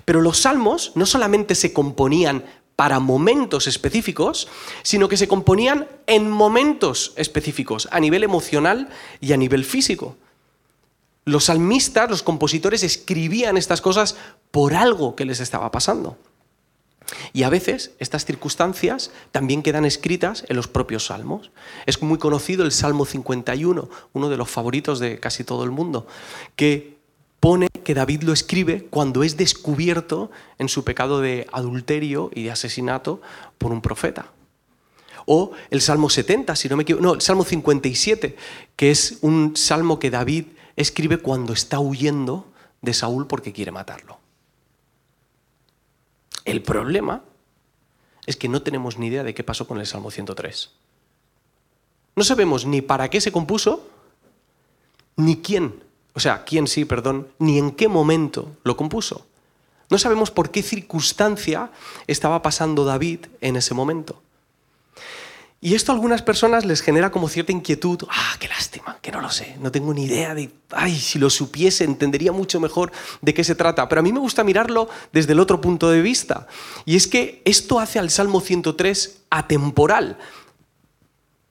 Pero 0.05 0.21
los 0.21 0.39
salmos 0.39 0.91
no 0.95 1.05
solamente 1.05 1.55
se 1.55 1.73
componían 1.73 2.43
para 2.75 2.99
momentos 2.99 3.67
específicos, 3.67 4.47
sino 4.81 5.07
que 5.07 5.17
se 5.17 5.27
componían 5.27 5.87
en 6.07 6.29
momentos 6.29 7.13
específicos, 7.15 7.87
a 7.91 7.99
nivel 7.99 8.23
emocional 8.23 8.89
y 9.21 9.33
a 9.33 9.37
nivel 9.37 9.63
físico. 9.63 10.17
Los 11.25 11.45
salmistas, 11.45 12.09
los 12.09 12.23
compositores, 12.23 12.83
escribían 12.83 13.57
estas 13.57 13.81
cosas 13.81 14.17
por 14.51 14.73
algo 14.73 15.15
que 15.15 15.25
les 15.25 15.39
estaba 15.39 15.71
pasando. 15.71 16.17
Y 17.31 17.43
a 17.43 17.49
veces 17.49 17.91
estas 17.99 18.25
circunstancias 18.25 19.11
también 19.31 19.61
quedan 19.61 19.85
escritas 19.85 20.45
en 20.49 20.55
los 20.55 20.67
propios 20.67 21.05
salmos. 21.07 21.51
Es 21.85 22.01
muy 22.01 22.17
conocido 22.17 22.65
el 22.65 22.71
Salmo 22.71 23.05
51, 23.05 23.89
uno 24.13 24.29
de 24.29 24.37
los 24.37 24.49
favoritos 24.49 24.99
de 24.99 25.19
casi 25.19 25.43
todo 25.43 25.63
el 25.63 25.71
mundo, 25.71 26.07
que 26.55 26.97
pone 27.43 27.67
que 27.67 27.93
David 27.93 28.23
lo 28.23 28.31
escribe 28.31 28.85
cuando 28.89 29.21
es 29.21 29.35
descubierto 29.35 30.31
en 30.59 30.69
su 30.69 30.85
pecado 30.85 31.19
de 31.19 31.45
adulterio 31.51 32.31
y 32.33 32.43
de 32.43 32.51
asesinato 32.51 33.21
por 33.57 33.73
un 33.73 33.81
profeta. 33.81 34.31
O 35.25 35.51
el 35.69 35.81
Salmo 35.81 36.09
70, 36.09 36.55
si 36.55 36.69
no 36.69 36.77
me 36.77 36.83
equivoco, 36.83 37.03
no, 37.03 37.13
el 37.15 37.19
Salmo 37.19 37.43
57, 37.43 38.37
que 38.77 38.91
es 38.91 39.17
un 39.19 39.57
salmo 39.57 39.99
que 39.99 40.09
David 40.09 40.45
escribe 40.77 41.17
cuando 41.17 41.51
está 41.51 41.81
huyendo 41.81 42.47
de 42.81 42.93
Saúl 42.93 43.27
porque 43.27 43.51
quiere 43.51 43.73
matarlo. 43.73 44.19
El 46.45 46.61
problema 46.61 47.25
es 48.25 48.37
que 48.37 48.47
no 48.47 48.61
tenemos 48.61 48.97
ni 48.97 49.07
idea 49.07 49.23
de 49.23 49.33
qué 49.33 49.43
pasó 49.43 49.67
con 49.67 49.81
el 49.81 49.85
Salmo 49.85 50.11
103. 50.11 50.71
No 52.15 52.23
sabemos 52.23 52.65
ni 52.65 52.81
para 52.81 53.09
qué 53.09 53.19
se 53.19 53.33
compuso, 53.33 53.85
ni 55.17 55.41
quién 55.41 55.83
o 56.13 56.19
sea, 56.19 56.43
quién 56.43 56.67
sí, 56.67 56.85
perdón, 56.85 57.27
ni 57.39 57.57
en 57.57 57.71
qué 57.71 57.87
momento 57.87 58.55
lo 58.63 58.77
compuso. 58.77 59.25
No 59.89 59.97
sabemos 59.97 60.31
por 60.31 60.51
qué 60.51 60.63
circunstancia 60.63 61.71
estaba 62.07 62.41
pasando 62.41 62.85
David 62.85 63.25
en 63.41 63.55
ese 63.55 63.73
momento. 63.73 64.21
Y 65.59 65.75
esto 65.75 65.91
a 65.91 65.95
algunas 65.95 66.21
personas 66.21 66.65
les 66.65 66.81
genera 66.81 67.09
como 67.09 67.29
cierta 67.29 67.53
inquietud. 67.53 67.99
Ah, 68.09 68.35
qué 68.37 68.49
lástima, 68.49 68.97
que 69.01 69.13
no 69.13 69.21
lo 69.21 69.29
sé, 69.29 69.55
no 69.61 69.71
tengo 69.71 69.93
ni 69.93 70.03
idea 70.03 70.35
de, 70.35 70.51
ay, 70.71 70.93
si 70.99 71.19
lo 71.19 71.29
supiese 71.29 71.85
entendería 71.85 72.33
mucho 72.33 72.59
mejor 72.59 72.91
de 73.21 73.33
qué 73.33 73.45
se 73.45 73.55
trata. 73.55 73.87
Pero 73.87 73.99
a 73.99 74.03
mí 74.03 74.11
me 74.11 74.19
gusta 74.19 74.43
mirarlo 74.43 74.89
desde 75.13 75.31
el 75.31 75.39
otro 75.39 75.61
punto 75.61 75.89
de 75.89 76.01
vista. 76.01 76.47
Y 76.85 76.97
es 76.97 77.07
que 77.07 77.41
esto 77.45 77.79
hace 77.79 77.97
al 77.97 78.09
Salmo 78.09 78.41
103 78.41 79.21
atemporal. 79.29 80.17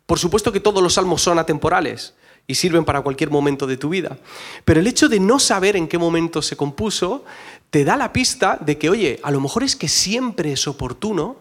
Por 0.04 0.18
supuesto 0.18 0.52
que 0.52 0.60
todos 0.60 0.82
los 0.82 0.92
salmos 0.92 1.22
son 1.22 1.38
atemporales 1.38 2.12
y 2.46 2.54
sirven 2.54 2.84
para 2.84 3.02
cualquier 3.02 3.30
momento 3.30 3.66
de 3.66 3.76
tu 3.76 3.88
vida. 3.88 4.18
Pero 4.64 4.80
el 4.80 4.86
hecho 4.86 5.08
de 5.08 5.20
no 5.20 5.38
saber 5.38 5.76
en 5.76 5.88
qué 5.88 5.98
momento 5.98 6.42
se 6.42 6.56
compuso 6.56 7.24
te 7.70 7.84
da 7.84 7.96
la 7.96 8.12
pista 8.12 8.58
de 8.60 8.76
que, 8.76 8.90
oye, 8.90 9.20
a 9.22 9.30
lo 9.30 9.40
mejor 9.40 9.62
es 9.62 9.76
que 9.76 9.88
siempre 9.88 10.52
es 10.52 10.66
oportuno 10.66 11.36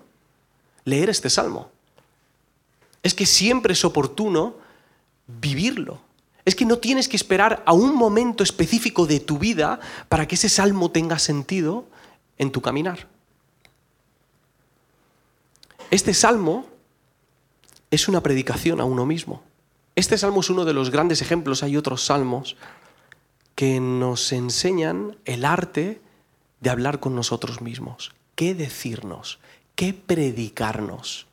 leer 0.86 1.10
este 1.10 1.30
salmo. 1.30 1.70
Es 3.04 3.14
que 3.14 3.26
siempre 3.26 3.74
es 3.74 3.84
oportuno 3.84 4.56
vivirlo. 5.28 6.00
Es 6.46 6.56
que 6.56 6.66
no 6.66 6.78
tienes 6.78 7.08
que 7.08 7.18
esperar 7.18 7.62
a 7.66 7.74
un 7.74 7.96
momento 7.96 8.44
específico 8.44 9.06
de 9.06 9.20
tu 9.20 9.38
vida 9.38 9.80
para 10.10 10.28
que 10.28 10.36
ese 10.36 10.50
salmo 10.50 10.90
tenga 10.92 11.20
sentido 11.20 11.86
en 12.38 12.52
tu 12.52 12.62
caminar. 12.62 13.08
Este 15.92 16.14
salmo 16.14 16.66
es 17.92 18.08
una 18.08 18.22
predicación 18.24 18.80
a 18.80 18.86
uno 18.86 19.06
mismo. 19.06 19.44
Este 20.02 20.18
salmo 20.18 20.40
es 20.40 20.50
uno 20.50 20.66
de 20.66 20.74
los 20.74 20.90
grandes 20.90 21.22
ejemplos, 21.22 21.62
hay 21.62 21.78
otros 21.78 22.04
salmos 22.04 22.58
que 23.54 23.80
nos 23.80 24.32
enseñan 24.32 25.16
el 25.26 25.46
arte 25.46 26.02
de 26.60 26.70
hablar 26.72 27.00
con 27.00 27.14
nosotros 27.14 27.62
mismos, 27.62 28.12
qué 28.34 28.56
decirnos, 28.56 29.38
qué 29.76 29.94
predicarnos. 29.94 31.28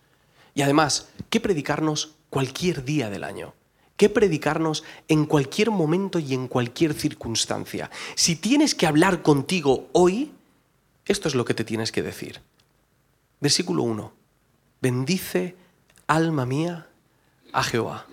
Y 0.54 0.60
además, 0.60 1.08
qué 1.30 1.40
predicarnos 1.40 2.10
cualquier 2.28 2.84
día 2.84 3.08
del 3.08 3.24
año, 3.24 3.54
qué 3.96 4.10
predicarnos 4.10 4.84
en 5.08 5.24
cualquier 5.24 5.70
momento 5.70 6.18
y 6.18 6.34
en 6.34 6.46
cualquier 6.46 6.92
circunstancia. 6.92 7.90
Si 8.16 8.36
tienes 8.36 8.74
que 8.74 8.86
hablar 8.86 9.22
contigo 9.22 9.88
hoy, 9.92 10.30
esto 11.06 11.28
es 11.28 11.34
lo 11.34 11.46
que 11.46 11.54
te 11.54 11.64
tienes 11.64 11.90
que 11.90 12.02
decir. 12.02 12.42
Versículo 13.40 13.82
1. 13.84 14.12
Bendice, 14.82 15.56
alma 16.06 16.44
mía, 16.44 16.86
a 17.54 17.62
Jehová. 17.62 18.04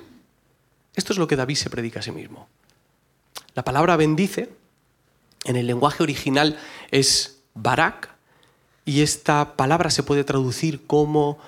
Esto 0.96 1.14
es 1.14 1.20
lo 1.20 1.28
que 1.28 1.36
David 1.36 1.56
se 1.56 1.70
predica 1.70 2.00
a 2.00 2.04
sí 2.04 2.12
mismo. 2.12 2.48
La 3.54 3.64
palabra 3.64 3.96
bendice 3.96 4.50
en 5.46 5.56
el 5.56 5.68
lenguaje 5.68 6.04
original 6.04 6.58
es 6.92 7.40
barak 7.54 8.10
y 8.86 9.02
esta 9.02 9.56
palabra 9.56 9.90
se 9.90 10.04
puede 10.04 10.24
traducir 10.24 10.86
como 10.86 11.40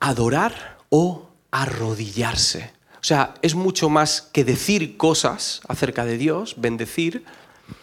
adorar 0.00 0.78
o 0.90 1.30
arrodillarse. 1.50 2.72
O 3.00 3.04
sea, 3.04 3.34
es 3.42 3.54
mucho 3.54 3.88
más 3.88 4.22
que 4.22 4.44
decir 4.44 4.96
cosas 4.96 5.60
acerca 5.68 6.04
de 6.04 6.16
Dios, 6.18 6.54
bendecir, 6.58 7.24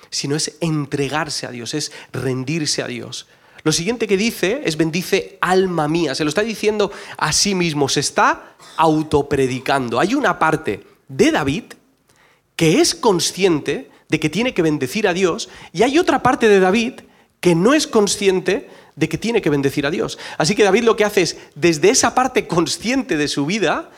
sino 0.10 0.36
es 0.36 0.58
entregarse 0.62 1.46
a 1.46 1.52
Dios, 1.52 1.74
es 1.74 1.92
rendirse 2.12 2.84
a 2.84 2.88
Dios. 2.88 3.28
Lo 3.64 3.72
siguiente 3.72 4.08
que 4.08 4.18
dice 4.18 4.62
es 4.66 4.78
bendice 4.78 5.38
alma 5.42 5.88
mía, 5.88 6.16
se 6.16 6.24
lo 6.24 6.30
está 6.30 6.42
diciendo 6.42 6.92
a 7.18 7.32
sí 7.32 7.56
mismo, 7.56 7.90
se 7.90 8.00
está 8.00 8.56
autopredicando. 8.78 10.00
Hay 10.00 10.16
una 10.16 10.40
parte 10.40 10.84
de 11.08 11.32
David 11.32 11.64
que 12.56 12.82
es 12.82 12.96
consciente 12.96 13.90
de 14.10 14.20
que 14.20 14.30
tiene 14.30 14.54
que 14.54 14.62
bendecir 14.62 15.08
a 15.08 15.14
Dios 15.14 15.50
y 15.74 15.84
hay 15.84 16.00
otra 16.00 16.24
parte 16.24 16.48
de 16.48 16.60
David 16.60 17.02
que 17.40 17.56
no 17.56 17.74
es 17.74 17.88
consciente 17.88 18.70
de 18.96 19.10
que 19.10 19.18
tiene 19.18 19.42
que 19.42 19.50
bendecir 19.50 19.86
a 19.86 19.92
Dios. 19.92 20.18
Así 20.38 20.56
que 20.56 20.64
David 20.64 20.84
lo 20.84 20.96
que 20.96 21.06
hace 21.06 21.22
es, 21.22 21.38
desde 21.56 21.90
esa 21.90 22.14
parte 22.14 22.48
consciente 22.48 23.18
de 23.18 23.28
su 23.28 23.46
vida, 23.46 23.90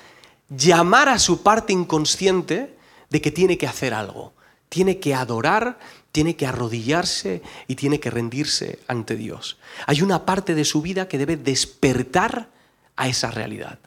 llamar 0.50 1.10
a 1.10 1.20
su 1.20 1.42
parte 1.44 1.74
inconsciente 1.74 2.76
de 3.10 3.22
que 3.22 3.32
tiene 3.32 3.58
que 3.58 3.68
hacer 3.68 3.94
algo. 3.94 4.34
Tiene 4.70 5.00
que 5.00 5.14
adorar, 5.14 5.78
tiene 6.14 6.36
que 6.36 6.46
arrodillarse 6.46 7.42
y 7.68 7.76
tiene 7.76 8.00
que 8.00 8.12
rendirse 8.12 8.80
ante 8.88 9.16
Dios. 9.16 9.58
Hay 9.88 10.04
una 10.04 10.26
parte 10.26 10.54
de 10.54 10.64
su 10.64 10.82
vida 10.84 11.08
que 11.08 11.18
debe 11.18 11.38
despertar 11.38 12.50
a 12.96 13.08
esa 13.08 13.32
realidad. 13.32 13.80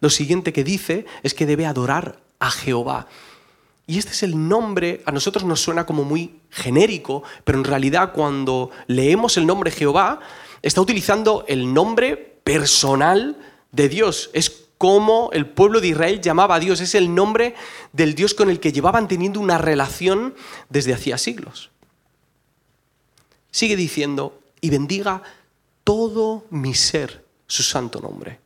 Lo 0.00 0.08
siguiente 0.08 0.54
que 0.54 0.64
dice 0.64 1.04
es 1.22 1.34
que 1.34 1.44
debe 1.44 1.66
adorar 1.66 2.18
a 2.38 2.50
Jehová. 2.50 3.08
Y 3.86 3.98
este 3.98 4.12
es 4.12 4.22
el 4.22 4.48
nombre, 4.48 5.02
a 5.04 5.12
nosotros 5.12 5.44
nos 5.44 5.60
suena 5.60 5.84
como 5.84 6.02
muy 6.02 6.40
genérico, 6.50 7.22
pero 7.44 7.58
en 7.58 7.64
realidad 7.64 8.12
cuando 8.14 8.70
leemos 8.86 9.36
el 9.36 9.46
nombre 9.46 9.70
Jehová, 9.70 10.20
está 10.62 10.80
utilizando 10.80 11.44
el 11.46 11.74
nombre 11.74 12.40
personal 12.42 13.36
de 13.70 13.90
Dios. 13.90 14.30
Es 14.32 14.65
como 14.78 15.30
el 15.32 15.46
pueblo 15.46 15.80
de 15.80 15.88
Israel 15.88 16.20
llamaba 16.20 16.56
a 16.56 16.60
Dios. 16.60 16.80
Es 16.80 16.94
el 16.94 17.14
nombre 17.14 17.54
del 17.92 18.14
Dios 18.14 18.34
con 18.34 18.50
el 18.50 18.60
que 18.60 18.72
llevaban 18.72 19.08
teniendo 19.08 19.40
una 19.40 19.58
relación 19.58 20.34
desde 20.68 20.94
hacía 20.94 21.18
siglos. 21.18 21.70
Sigue 23.50 23.76
diciendo, 23.76 24.40
y 24.60 24.70
bendiga 24.70 25.22
todo 25.84 26.44
mi 26.50 26.74
ser 26.74 27.24
su 27.46 27.62
santo 27.62 28.00
nombre. 28.00 28.40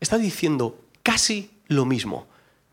Está 0.00 0.18
diciendo 0.18 0.78
casi 1.02 1.50
lo 1.66 1.84
mismo. 1.84 2.26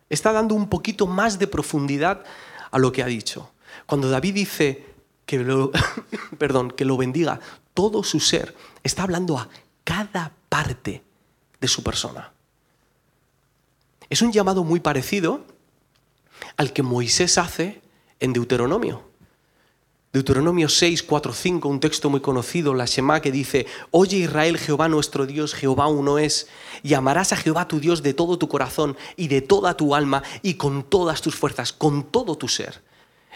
Está 0.10 0.32
dando 0.32 0.56
un 0.56 0.70
poquito 0.70 1.08
más 1.08 1.40
de 1.40 1.48
profundidad 1.48 2.24
a 2.72 2.78
lo 2.78 2.92
que 2.92 3.04
ha 3.04 3.08
dicho. 3.08 3.52
Cuando 3.86 4.10
David 4.10 4.34
dice 4.34 4.86
que 5.26 5.40
lo, 5.40 5.72
perdón, 6.38 6.72
que 6.72 6.86
lo 6.86 6.98
bendiga 6.98 7.40
todo 7.74 8.04
su 8.04 8.20
ser, 8.20 8.56
está 8.84 9.04
hablando 9.04 9.38
a 9.38 9.50
cada 9.84 10.32
parte 10.50 11.02
de 11.64 11.70
su 11.70 11.82
persona. 11.82 12.34
Es 14.10 14.22
un 14.22 14.34
llamado 14.34 14.66
muy 14.66 14.82
parecido 14.82 15.46
al 16.58 16.74
que 16.74 16.84
Moisés 16.84 17.38
hace 17.38 17.82
en 18.20 18.34
Deuteronomio. 18.34 19.02
Deuteronomio 20.12 20.68
6, 20.68 21.04
4, 21.04 21.34
5, 21.34 21.70
un 21.70 21.80
texto 21.80 22.10
muy 22.10 22.20
conocido, 22.20 22.74
la 22.74 22.86
Shema, 22.86 23.22
que 23.22 23.32
dice, 23.32 23.66
Oye 23.92 24.18
Israel, 24.18 24.58
Jehová 24.58 24.90
nuestro 24.90 25.26
Dios, 25.26 25.54
Jehová 25.54 25.88
uno 25.88 26.20
es, 26.20 26.50
y 26.84 26.96
amarás 26.96 27.32
a 27.32 27.38
Jehová 27.38 27.70
tu 27.70 27.80
Dios 27.80 28.04
de 28.04 28.14
todo 28.14 28.38
tu 28.38 28.50
corazón 28.50 28.98
y 29.16 29.30
de 29.30 29.42
toda 29.42 29.78
tu 29.78 29.96
alma 29.96 30.22
y 30.42 30.56
con 30.56 30.84
todas 30.84 31.22
tus 31.22 31.36
fuerzas, 31.36 31.72
con 31.72 32.04
todo 32.04 32.36
tu 32.36 32.50
ser. 32.50 32.84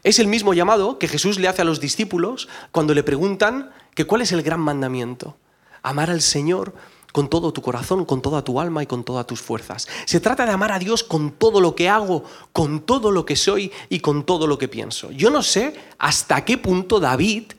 Es 0.04 0.20
el 0.20 0.28
mismo 0.28 0.54
llamado 0.54 1.00
que 1.00 1.08
Jesús 1.08 1.40
le 1.40 1.48
hace 1.48 1.62
a 1.62 1.66
los 1.66 1.80
discípulos 1.80 2.50
cuando 2.74 2.94
le 2.94 3.04
preguntan 3.04 3.72
que 3.96 4.06
cuál 4.06 4.22
es 4.22 4.34
el 4.34 4.44
gran 4.44 4.60
mandamiento. 4.60 5.38
Amar 5.82 6.12
al 6.12 6.22
Señor 6.22 6.76
con 7.12 7.30
todo 7.30 7.52
tu 7.52 7.62
corazón, 7.62 8.06
con 8.06 8.22
toda 8.22 8.44
tu 8.44 8.60
alma 8.60 8.84
y 8.84 8.88
con 8.88 9.04
todas 9.04 9.26
tus 9.26 9.42
fuerzas. 9.42 9.88
Se 10.06 10.20
trata 10.20 10.46
de 10.46 10.52
amar 10.52 10.72
a 10.72 10.80
Dios 10.80 11.04
con 11.04 11.32
todo 11.32 11.62
lo 11.62 11.76
que 11.76 11.90
hago, 11.90 12.24
con 12.54 12.82
todo 12.82 13.12
lo 13.12 13.26
que 13.26 13.36
soy 13.36 13.72
y 13.90 14.00
con 14.00 14.26
todo 14.26 14.48
lo 14.48 14.58
que 14.58 14.68
pienso. 14.68 15.12
Yo 15.12 15.30
no 15.30 15.42
sé 15.42 15.74
hasta 15.98 16.46
qué 16.46 16.58
punto 16.58 17.00
David 17.00 17.54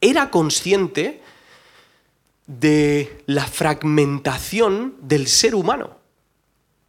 era 0.00 0.30
consciente 0.30 1.22
de 2.46 3.22
la 3.26 3.46
fragmentación 3.46 4.94
del 5.00 5.28
ser 5.28 5.54
humano. 5.54 5.97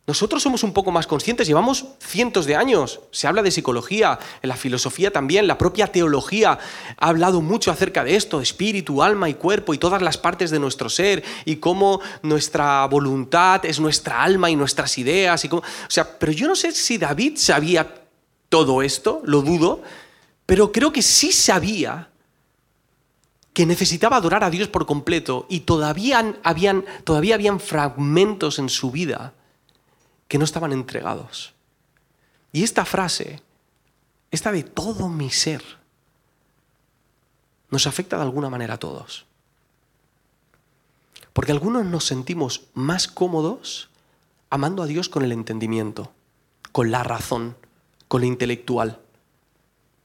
Nosotros 0.10 0.42
somos 0.42 0.64
un 0.64 0.74
poco 0.74 0.90
más 0.90 1.06
conscientes, 1.06 1.46
llevamos 1.48 1.86
cientos 2.00 2.48
de 2.48 2.56
años, 2.56 3.00
se 3.12 3.28
habla 3.28 3.44
de 3.44 3.52
psicología, 3.52 4.18
en 4.42 4.50
la 4.50 4.56
filosofía 4.56 5.12
también, 5.12 5.46
la 5.46 5.60
propia 5.60 5.86
teología 5.86 6.58
ha 6.98 7.08
hablado 7.08 7.42
mucho 7.42 7.70
acerca 7.70 8.04
de 8.04 8.16
esto, 8.16 8.42
espíritu, 8.42 9.04
alma 9.04 9.30
y 9.30 9.36
cuerpo 9.36 9.72
y 9.72 9.78
todas 9.78 10.02
las 10.02 10.18
partes 10.18 10.50
de 10.50 10.58
nuestro 10.58 10.90
ser 10.90 11.24
y 11.46 11.58
cómo 11.58 12.02
nuestra 12.24 12.88
voluntad 12.88 13.64
es 13.66 13.80
nuestra 13.80 14.24
alma 14.24 14.50
y 14.50 14.56
nuestras 14.56 14.98
ideas. 14.98 15.46
Y 15.46 15.50
o 15.50 15.62
sea, 15.90 16.18
pero 16.18 16.32
yo 16.32 16.48
no 16.48 16.56
sé 16.56 16.72
si 16.72 16.98
David 16.98 17.34
sabía 17.36 17.94
todo 18.50 18.82
esto, 18.82 19.22
lo 19.26 19.44
dudo, 19.44 19.84
pero 20.48 20.72
creo 20.72 20.92
que 20.92 21.04
sí 21.04 21.32
sabía 21.32 22.10
que 23.54 23.68
necesitaba 23.68 24.18
adorar 24.18 24.44
a 24.44 24.50
Dios 24.50 24.70
por 24.70 24.88
completo 24.88 25.46
y 25.50 25.60
todavía 25.60 26.34
habían, 26.42 26.84
todavía 27.04 27.36
habían 27.36 27.60
fragmentos 27.60 28.58
en 28.58 28.70
su 28.70 28.90
vida 28.90 29.34
que 30.30 30.38
no 30.38 30.46
estaban 30.46 30.72
entregados. 30.72 31.54
Y 32.54 32.64
esta 32.64 32.86
frase, 32.86 33.42
esta 34.32 34.54
de 34.54 34.64
todo 34.64 35.10
mi 35.10 35.30
ser, 35.30 35.62
nos 37.70 37.86
afecta 37.88 38.16
de 38.16 38.24
alguna 38.24 38.50
manera 38.50 38.76
a 38.76 38.80
todos. 38.80 39.26
Porque 41.34 41.52
algunos 41.52 41.86
nos 41.86 42.06
sentimos 42.06 42.68
más 42.74 43.08
cómodos 43.08 43.90
amando 44.50 44.84
a 44.84 44.88
Dios 44.88 45.10
con 45.10 45.24
el 45.24 45.32
entendimiento, 45.32 46.12
con 46.72 46.92
la 46.92 47.04
razón, 47.04 47.56
con 48.08 48.22
lo 48.22 48.28
intelectual. 48.28 49.00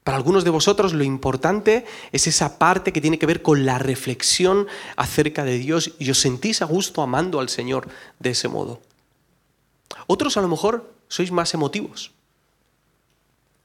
Para 0.03 0.17
algunos 0.17 0.43
de 0.43 0.51
vosotros 0.51 0.93
lo 0.93 1.03
importante 1.03 1.85
es 2.11 2.27
esa 2.27 2.59
parte 2.59 2.93
que 2.93 3.01
tiene 3.01 3.17
que 3.17 3.25
ver 3.25 3.41
con 3.41 3.65
la 3.65 3.79
reflexión 3.79 4.67
acerca 4.95 5.43
de 5.43 5.57
Dios 5.57 5.93
y 5.97 6.11
os 6.11 6.19
sentís 6.19 6.61
a 6.61 6.65
gusto 6.65 7.01
amando 7.01 7.39
al 7.39 7.49
Señor 7.49 7.89
de 8.19 8.31
ese 8.31 8.47
modo. 8.47 8.81
Otros 10.07 10.37
a 10.37 10.41
lo 10.41 10.47
mejor 10.47 10.91
sois 11.07 11.31
más 11.31 11.53
emotivos 11.53 12.11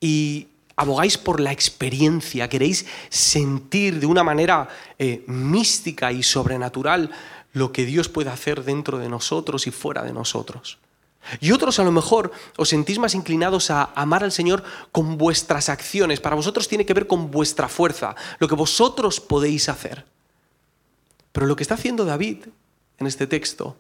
y 0.00 0.48
abogáis 0.76 1.18
por 1.18 1.40
la 1.40 1.52
experiencia, 1.52 2.48
queréis 2.48 2.86
sentir 3.10 4.00
de 4.00 4.06
una 4.06 4.24
manera 4.24 4.68
eh, 4.98 5.22
mística 5.26 6.10
y 6.10 6.22
sobrenatural 6.22 7.10
lo 7.52 7.72
que 7.72 7.84
Dios 7.84 8.08
puede 8.08 8.30
hacer 8.30 8.64
dentro 8.64 8.98
de 8.98 9.08
nosotros 9.08 9.66
y 9.66 9.70
fuera 9.70 10.02
de 10.02 10.12
nosotros. 10.12 10.78
Y 11.40 11.52
otros 11.52 11.78
a 11.78 11.84
lo 11.84 11.92
mejor 11.92 12.32
os 12.56 12.70
sentís 12.70 12.98
más 12.98 13.14
inclinados 13.14 13.70
a 13.70 13.90
amar 13.94 14.24
al 14.24 14.32
Señor 14.32 14.64
con 14.90 15.18
vuestras 15.18 15.68
acciones. 15.68 16.18
Para 16.18 16.36
vosotros 16.36 16.66
tiene 16.66 16.86
que 16.86 16.94
ver 16.94 17.06
con 17.06 17.30
vuestra 17.30 17.68
fuerza, 17.68 18.16
lo 18.38 18.48
que 18.48 18.54
vosotros 18.54 19.20
podéis 19.20 19.68
hacer. 19.68 20.06
Pero 21.32 21.46
lo 21.46 21.56
que 21.56 21.62
está 21.62 21.74
haciendo 21.74 22.04
David 22.04 22.46
en 22.98 23.06
este 23.06 23.26
texto 23.26 23.76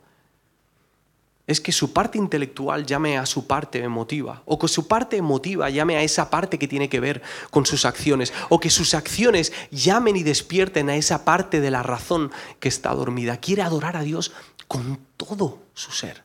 es 1.50 1.60
que 1.60 1.72
su 1.72 1.92
parte 1.92 2.16
intelectual 2.16 2.86
llame 2.86 3.18
a 3.18 3.26
su 3.26 3.48
parte 3.48 3.82
emotiva, 3.82 4.42
o 4.44 4.56
que 4.56 4.68
su 4.68 4.86
parte 4.86 5.16
emotiva 5.16 5.68
llame 5.68 5.96
a 5.96 6.02
esa 6.02 6.30
parte 6.30 6.60
que 6.60 6.68
tiene 6.68 6.88
que 6.88 7.00
ver 7.00 7.22
con 7.50 7.66
sus 7.66 7.84
acciones, 7.84 8.32
o 8.50 8.60
que 8.60 8.70
sus 8.70 8.94
acciones 8.94 9.52
llamen 9.72 10.14
y 10.14 10.22
despierten 10.22 10.88
a 10.88 10.94
esa 10.94 11.24
parte 11.24 11.60
de 11.60 11.72
la 11.72 11.82
razón 11.82 12.30
que 12.60 12.68
está 12.68 12.94
dormida. 12.94 13.38
Quiere 13.38 13.62
adorar 13.62 13.96
a 13.96 14.02
Dios 14.02 14.32
con 14.68 15.00
todo 15.16 15.58
su 15.74 15.90
ser, 15.90 16.22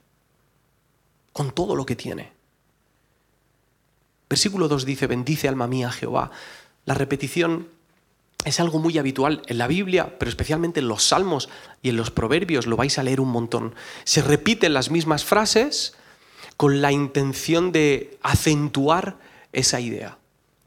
con 1.34 1.52
todo 1.52 1.76
lo 1.76 1.88
que 1.88 1.96
tiene. 1.96 2.32
Versículo 4.30 4.68
2 4.68 4.86
dice, 4.86 5.08
bendice 5.08 5.48
alma 5.48 5.66
mía 5.66 5.92
Jehová. 5.92 6.30
La 6.86 6.94
repetición 6.94 7.68
es 8.46 8.60
algo 8.60 8.80
muy 8.80 8.98
habitual 8.98 9.42
en 9.48 9.58
la 9.58 9.68
Biblia, 9.68 10.16
pero 10.20 10.30
especialmente 10.30 10.80
en 10.80 10.88
los 10.88 11.04
salmos 11.04 11.50
y 11.82 11.90
en 11.90 11.98
los 11.98 12.12
proverbios, 12.12 12.68
lo 12.68 12.78
vais 12.78 12.98
a 12.98 13.04
leer 13.04 13.20
un 13.20 13.30
montón. 13.30 13.76
Se 14.04 14.22
repiten 14.22 14.74
las 14.74 14.92
mismas 14.92 15.26
frases 15.26 15.96
con 16.56 16.82
la 16.82 16.92
intención 16.92 17.72
de 17.72 18.18
acentuar 18.22 19.18
esa 19.52 19.80
idea. 19.80 20.20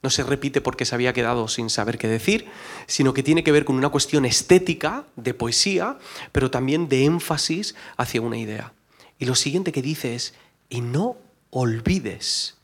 No 0.02 0.10
se 0.10 0.24
repite 0.24 0.60
porque 0.60 0.84
se 0.84 0.94
había 0.94 1.12
quedado 1.12 1.48
sin 1.48 1.70
saber 1.70 1.98
qué 1.98 2.08
decir, 2.08 2.46
sino 2.86 3.14
que 3.14 3.22
tiene 3.22 3.44
que 3.44 3.52
ver 3.52 3.64
con 3.64 3.76
una 3.76 3.88
cuestión 3.88 4.24
estética, 4.24 5.04
de 5.16 5.34
poesía, 5.34 5.98
pero 6.32 6.50
también 6.50 6.88
de 6.88 7.04
énfasis 7.04 7.74
hacia 7.96 8.20
una 8.20 8.38
idea. 8.38 8.72
Y 9.18 9.24
lo 9.24 9.34
siguiente 9.34 9.72
que 9.72 9.82
dice 9.82 10.14
es, 10.14 10.34
y 10.68 10.80
no 10.80 11.16
olvides 11.50 12.56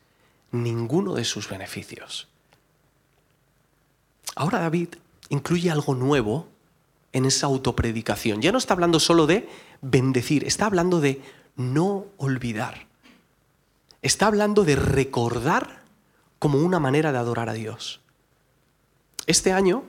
ninguno 0.51 1.15
de 1.15 1.25
sus 1.25 1.49
beneficios. 1.49 2.29
Ahora 4.37 4.61
David 4.61 4.89
incluye 5.29 5.71
algo 5.71 5.95
nuevo 5.95 6.49
en 7.13 7.25
esa 7.25 7.47
autopredicación. 7.47 8.43
Ya 8.43 8.53
no 8.53 8.59
está 8.59 8.75
hablando 8.75 9.01
solo 9.01 9.27
de 9.27 9.49
bendecir, 9.81 10.45
está 10.45 10.67
hablando 10.67 11.01
de 11.01 11.23
no 11.57 12.07
olvidar. 12.17 12.87
Está 14.03 14.27
hablando 14.27 14.65
de 14.65 14.77
recordar 14.77 15.83
como 16.39 16.59
una 16.59 16.81
manera 16.81 17.13
de 17.13 17.19
adorar 17.19 17.49
a 17.49 17.55
Dios. 17.55 18.01
Este 19.27 19.53
año 19.53 19.85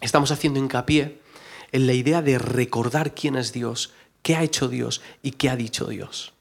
estamos 0.00 0.30
haciendo 0.30 0.60
hincapié 0.60 1.20
en 1.72 1.86
la 1.86 1.94
idea 1.94 2.22
de 2.22 2.38
recordar 2.38 3.14
quién 3.14 3.34
es 3.36 3.52
Dios, 3.52 3.92
qué 4.22 4.36
ha 4.36 4.42
hecho 4.42 4.68
Dios 4.68 5.02
y 5.22 5.32
qué 5.32 5.50
ha 5.50 5.56
dicho 5.56 5.86
Dios. 5.86 6.32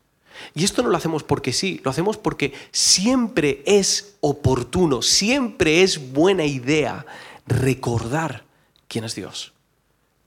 Y 0.53 0.63
esto 0.63 0.83
no 0.83 0.89
lo 0.89 0.97
hacemos 0.97 1.23
porque 1.23 1.53
sí, 1.53 1.81
lo 1.83 1.91
hacemos 1.91 2.17
porque 2.17 2.53
siempre 2.71 3.63
es 3.65 4.15
oportuno, 4.19 5.01
siempre 5.01 5.81
es 5.81 6.11
buena 6.11 6.45
idea 6.45 7.05
recordar 7.45 8.45
quién 8.87 9.05
es 9.05 9.15
Dios, 9.15 9.53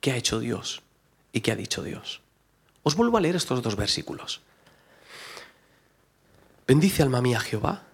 qué 0.00 0.12
ha 0.12 0.16
hecho 0.16 0.40
Dios 0.40 0.82
y 1.32 1.40
qué 1.40 1.52
ha 1.52 1.56
dicho 1.56 1.82
Dios. 1.82 2.22
Os 2.82 2.94
vuelvo 2.94 3.18
a 3.18 3.20
leer 3.20 3.36
estos 3.36 3.62
dos 3.62 3.76
versículos. 3.76 4.42
Bendice 6.66 7.02
alma 7.02 7.20
mía 7.20 7.40
Jehová 7.40 7.84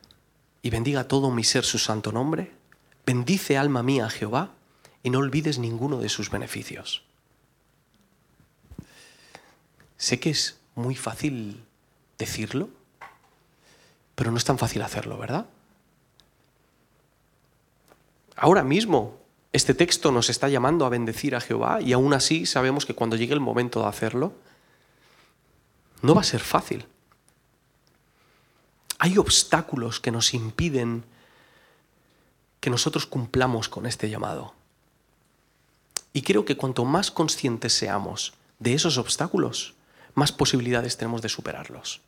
y 0.63 0.71
bendiga 0.71 1.09
todo 1.09 1.31
mi 1.31 1.45
ser 1.45 1.65
su 1.65 1.79
santo 1.79 2.13
nombre. 2.13 2.53
Bendice 3.05 3.59
alma 3.59 3.83
mía 3.83 4.09
Jehová 4.09 4.51
y 5.03 5.11
no 5.11 5.19
olvides 5.19 5.59
ninguno 5.59 5.99
de 5.99 6.09
sus 6.09 6.31
beneficios. 6.31 7.03
Sé 9.97 10.21
que 10.21 10.31
es 10.31 10.59
muy 10.75 10.95
fácil 10.95 11.65
decirlo, 12.19 12.71
pero 14.15 14.31
no 14.31 14.37
es 14.37 14.45
tan 14.45 14.59
fácil 14.59 14.83
hacerlo, 14.83 15.19
¿verdad? 15.19 15.47
Ahora 18.37 18.65
mismo 18.65 19.23
este 19.53 19.75
texto 19.75 20.13
nos 20.13 20.31
está 20.31 20.49
llamando 20.49 20.87
a 20.87 20.89
bendecir 20.89 21.37
a 21.37 21.41
Jehová 21.41 21.81
y 21.83 21.93
aún 21.93 22.15
así 22.15 22.47
sabemos 22.47 22.87
que 22.87 22.95
cuando 22.95 23.17
llegue 23.17 23.35
el 23.35 23.41
momento 23.41 23.83
de 23.83 23.89
hacerlo, 23.89 24.33
no 26.01 26.15
va 26.15 26.23
a 26.23 26.25
ser 26.25 26.41
fácil. 26.41 26.87
Hay 28.99 29.19
obstáculos 29.19 30.01
que 30.01 30.11
nos 30.11 30.33
impiden 30.33 31.05
que 32.61 32.71
nosotros 32.71 33.07
cumplamos 33.07 33.69
con 33.69 33.87
este 33.87 34.09
llamado. 34.09 34.55
Y 36.13 36.23
creo 36.23 36.45
que 36.45 36.57
cuanto 36.57 36.85
más 36.85 37.11
conscientes 37.11 37.73
seamos 37.73 38.35
de 38.59 38.75
esos 38.75 38.97
obstáculos, 38.97 39.75
más 40.15 40.33
posibilidades 40.33 40.97
tenemos 40.97 41.21
de 41.21 41.29
superarlos. 41.29 42.01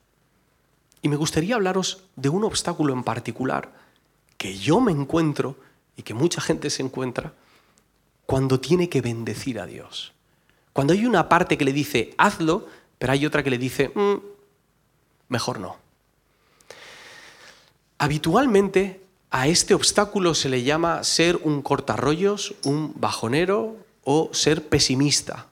Y 1.02 1.08
me 1.08 1.16
gustaría 1.16 1.56
hablaros 1.56 2.04
de 2.16 2.28
un 2.28 2.44
obstáculo 2.44 2.92
en 2.92 3.02
particular 3.02 3.72
que 4.38 4.56
yo 4.56 4.80
me 4.80 4.92
encuentro 4.92 5.58
y 5.96 6.02
que 6.02 6.14
mucha 6.14 6.40
gente 6.40 6.70
se 6.70 6.82
encuentra 6.82 7.32
cuando 8.26 8.60
tiene 8.60 8.88
que 8.88 9.00
bendecir 9.00 9.60
a 9.60 9.66
Dios. 9.66 10.12
Cuando 10.72 10.92
hay 10.92 11.06
una 11.06 11.28
parte 11.28 11.56
que 11.56 11.64
le 11.64 11.72
dice, 11.72 12.14
hazlo, 12.18 12.66
pero 12.98 13.12
hay 13.12 13.26
otra 13.26 13.42
que 13.42 13.50
le 13.50 13.58
dice, 13.58 13.90
"Mm, 13.94 14.14
mejor 15.28 15.60
no. 15.60 15.76
Habitualmente 17.98 19.00
a 19.30 19.48
este 19.48 19.74
obstáculo 19.74 20.34
se 20.34 20.48
le 20.48 20.62
llama 20.62 21.02
ser 21.04 21.40
un 21.42 21.62
cortarrollos, 21.62 22.54
un 22.64 22.92
bajonero 22.96 23.76
o 24.04 24.30
ser 24.32 24.68
pesimista. 24.68 25.46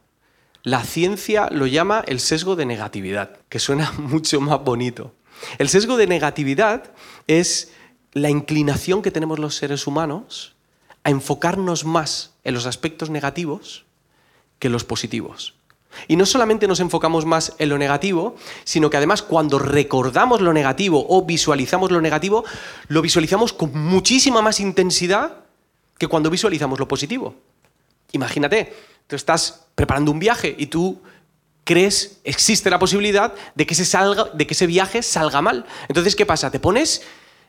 La 0.63 0.85
ciencia 0.85 1.49
lo 1.51 1.67
llama 1.67 2.05
el 2.07 2.21
sesgo 2.21 2.55
de 2.55 2.67
negatividad, 2.67 3.39
que 3.49 3.59
suena 3.59 3.91
mucho 3.99 4.41
más 4.41 4.63
bonito. 4.63 5.13
El 5.59 5.69
sesgo 5.69 5.97
de 5.97 6.07
negatividad 6.07 6.93
es 7.27 7.73
la 8.13 8.31
inclinación 8.31 9.03
que 9.03 9.11
tenemos 9.11 9.39
los 9.39 9.57
seres 9.57 9.87
humanos 9.87 10.55
a 11.05 11.11
enfocarnos 11.11 11.85
más 11.85 12.35
en 12.45 12.55
los 12.55 12.67
aspectos 12.67 13.11
negativos 13.11 13.85
que 14.59 14.69
en 14.69 14.73
los 14.73 14.85
positivos. 14.85 15.55
Y 16.09 16.17
no 16.17 16.25
solamente 16.25 16.69
nos 16.69 16.81
enfocamos 16.81 17.27
más 17.27 17.55
en 17.59 17.69
lo 17.69 17.79
negativo, 17.79 18.37
sino 18.65 18.89
que 18.89 18.97
además 18.97 19.23
cuando 19.23 19.59
recordamos 19.59 20.41
lo 20.41 20.53
negativo 20.53 21.05
o 21.09 21.25
visualizamos 21.25 21.91
lo 21.91 22.01
negativo, 22.01 22.45
lo 22.89 23.03
visualizamos 23.03 23.53
con 23.53 23.77
muchísima 23.77 24.41
más 24.41 24.61
intensidad 24.61 25.45
que 25.99 26.09
cuando 26.09 26.31
visualizamos 26.31 26.79
lo 26.79 26.89
positivo. 26.89 27.35
Imagínate, 28.13 28.75
tú 29.07 29.17
estás 29.17 29.67
preparando 29.75 30.11
un 30.11 30.19
viaje 30.19 30.55
y 30.59 30.67
tú 30.67 31.03
crees, 31.65 32.21
existe 32.25 32.71
la 32.71 32.79
posibilidad 32.79 33.35
de 33.55 33.67
que, 33.67 33.75
ese 33.75 33.85
salga, 33.85 34.25
de 34.33 34.47
que 34.47 34.55
ese 34.55 34.67
viaje 34.67 35.03
salga 35.03 35.43
mal. 35.43 35.67
Entonces, 35.89 36.17
¿qué 36.17 36.27
pasa? 36.27 36.51
Te 36.51 36.59
pones 36.59 37.03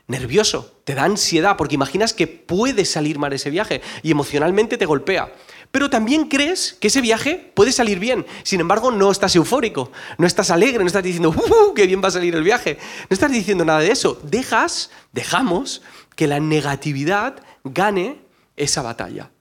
nervioso, 0.07 0.79
te 0.83 0.95
da 0.95 1.03
ansiedad, 1.03 1.55
porque 1.57 1.75
imaginas 1.75 2.13
que 2.13 2.27
puede 2.27 2.85
salir 2.85 3.19
mal 3.19 3.33
ese 3.33 3.49
viaje 3.49 3.81
y 4.01 4.11
emocionalmente 4.11 4.77
te 4.77 4.85
golpea. 4.85 5.33
Pero 5.71 5.89
también 5.89 6.25
crees 6.27 6.77
que 6.79 6.89
ese 6.89 7.01
viaje 7.01 7.51
puede 7.55 7.71
salir 7.71 7.97
bien. 7.97 8.25
Sin 8.43 8.59
embargo, 8.59 8.91
no 8.91 9.09
estás 9.09 9.35
eufórico, 9.35 9.91
no 10.17 10.27
estás 10.27 10.51
alegre, 10.51 10.83
no 10.83 10.87
estás 10.87 11.03
diciendo, 11.03 11.29
¡Uh, 11.29 11.73
qué 11.73 11.87
bien 11.87 12.03
va 12.03 12.09
a 12.09 12.11
salir 12.11 12.35
el 12.35 12.43
viaje! 12.43 12.77
No 13.09 13.13
estás 13.13 13.31
diciendo 13.31 13.65
nada 13.65 13.79
de 13.79 13.91
eso. 13.91 14.19
Dejas, 14.23 14.91
dejamos 15.13 15.81
que 16.15 16.27
la 16.27 16.39
negatividad 16.39 17.41
gane 17.63 18.19
esa 18.55 18.81
batalla. 18.83 19.31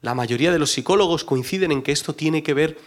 La 0.00 0.14
mayoría 0.14 0.50
de 0.50 0.58
los 0.58 0.72
psicólogos 0.72 1.24
coinciden 1.24 1.72
en 1.72 1.82
que 1.82 1.92
esto 1.92 2.14
tiene 2.14 2.42
que 2.42 2.54
ver 2.54 2.78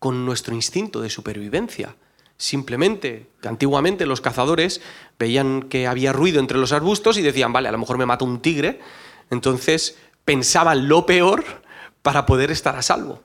con 0.00 0.24
nuestro 0.24 0.54
instinto 0.54 1.00
de 1.00 1.10
supervivencia. 1.10 1.94
Simplemente, 2.40 3.28
antiguamente 3.44 4.06
los 4.06 4.22
cazadores 4.22 4.80
veían 5.18 5.64
que 5.64 5.86
había 5.86 6.14
ruido 6.14 6.40
entre 6.40 6.56
los 6.56 6.72
arbustos 6.72 7.18
y 7.18 7.22
decían, 7.22 7.52
vale, 7.52 7.68
a 7.68 7.72
lo 7.72 7.76
mejor 7.76 7.98
me 7.98 8.06
mata 8.06 8.24
un 8.24 8.40
tigre, 8.40 8.80
entonces 9.28 9.98
pensaban 10.24 10.88
lo 10.88 11.04
peor 11.04 11.44
para 12.00 12.24
poder 12.24 12.50
estar 12.50 12.76
a 12.76 12.80
salvo. 12.80 13.20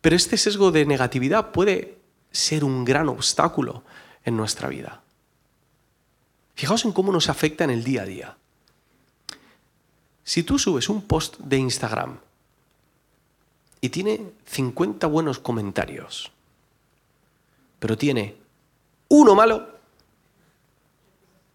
Pero 0.00 0.16
este 0.16 0.36
sesgo 0.36 0.72
de 0.72 0.84
negatividad 0.84 1.52
puede 1.52 1.98
ser 2.32 2.64
un 2.64 2.84
gran 2.84 3.08
obstáculo 3.08 3.84
en 4.24 4.36
nuestra 4.36 4.68
vida. 4.68 5.02
Fijaos 6.56 6.84
en 6.84 6.90
cómo 6.90 7.12
nos 7.12 7.28
afecta 7.28 7.62
en 7.62 7.70
el 7.70 7.84
día 7.84 8.02
a 8.02 8.06
día. 8.06 8.36
Si 10.24 10.42
tú 10.42 10.58
subes 10.58 10.88
un 10.88 11.02
post 11.02 11.38
de 11.38 11.58
Instagram 11.58 12.18
y 13.80 13.90
tiene 13.90 14.32
50 14.46 15.06
buenos 15.06 15.38
comentarios, 15.38 16.32
pero 17.80 17.98
tiene 17.98 18.36
uno 19.08 19.34
malo, 19.34 19.68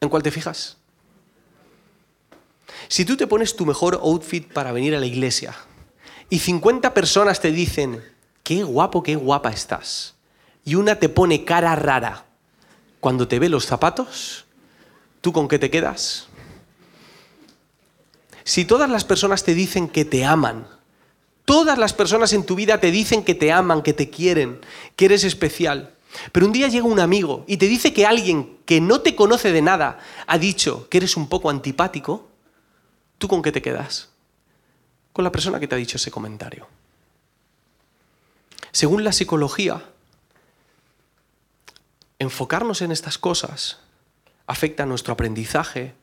¿en 0.01 0.09
cuál 0.09 0.21
te 0.21 0.31
fijas? 0.31 0.75
Si 2.89 3.05
tú 3.05 3.15
te 3.15 3.27
pones 3.27 3.55
tu 3.55 3.65
mejor 3.65 3.95
outfit 3.95 4.51
para 4.51 4.73
venir 4.73 4.93
a 4.93 4.99
la 4.99 5.05
iglesia 5.05 5.55
y 6.29 6.39
50 6.39 6.93
personas 6.93 7.39
te 7.39 7.51
dicen, 7.51 8.03
qué 8.43 8.63
guapo, 8.63 9.01
qué 9.01 9.15
guapa 9.15 9.51
estás, 9.51 10.15
y 10.65 10.75
una 10.75 10.99
te 10.99 11.07
pone 11.07 11.45
cara 11.45 11.75
rara 11.75 12.25
cuando 12.99 13.27
te 13.27 13.39
ve 13.39 13.47
los 13.47 13.65
zapatos, 13.65 14.45
¿tú 15.21 15.31
con 15.31 15.47
qué 15.47 15.57
te 15.57 15.69
quedas? 15.69 16.27
Si 18.43 18.65
todas 18.65 18.89
las 18.89 19.05
personas 19.05 19.43
te 19.43 19.55
dicen 19.55 19.87
que 19.87 20.05
te 20.05 20.25
aman, 20.25 20.67
todas 21.45 21.77
las 21.77 21.93
personas 21.93 22.33
en 22.33 22.45
tu 22.45 22.55
vida 22.55 22.79
te 22.79 22.91
dicen 22.91 23.23
que 23.23 23.33
te 23.33 23.51
aman, 23.51 23.81
que 23.81 23.93
te 23.93 24.09
quieren, 24.09 24.59
que 24.95 25.05
eres 25.05 25.23
especial, 25.23 25.94
pero 26.31 26.45
un 26.45 26.51
día 26.51 26.67
llega 26.67 26.85
un 26.85 26.99
amigo 26.99 27.43
y 27.47 27.57
te 27.57 27.67
dice 27.67 27.93
que 27.93 28.05
alguien 28.05 28.57
que 28.65 28.81
no 28.81 29.01
te 29.01 29.15
conoce 29.15 29.51
de 29.51 29.61
nada 29.61 29.99
ha 30.27 30.37
dicho 30.37 30.89
que 30.89 30.97
eres 30.97 31.17
un 31.17 31.27
poco 31.27 31.49
antipático, 31.49 32.27
¿tú 33.17 33.27
con 33.27 33.41
qué 33.41 33.51
te 33.51 33.61
quedas? 33.61 34.09
Con 35.13 35.23
la 35.23 35.31
persona 35.31 35.59
que 35.59 35.67
te 35.67 35.75
ha 35.75 35.77
dicho 35.77 35.97
ese 35.97 36.11
comentario. 36.11 36.67
Según 38.71 39.03
la 39.03 39.13
psicología, 39.13 39.83
enfocarnos 42.19 42.81
en 42.81 42.91
estas 42.91 43.17
cosas 43.17 43.79
afecta 44.47 44.83
a 44.83 44.85
nuestro 44.85 45.13
aprendizaje, 45.13 45.93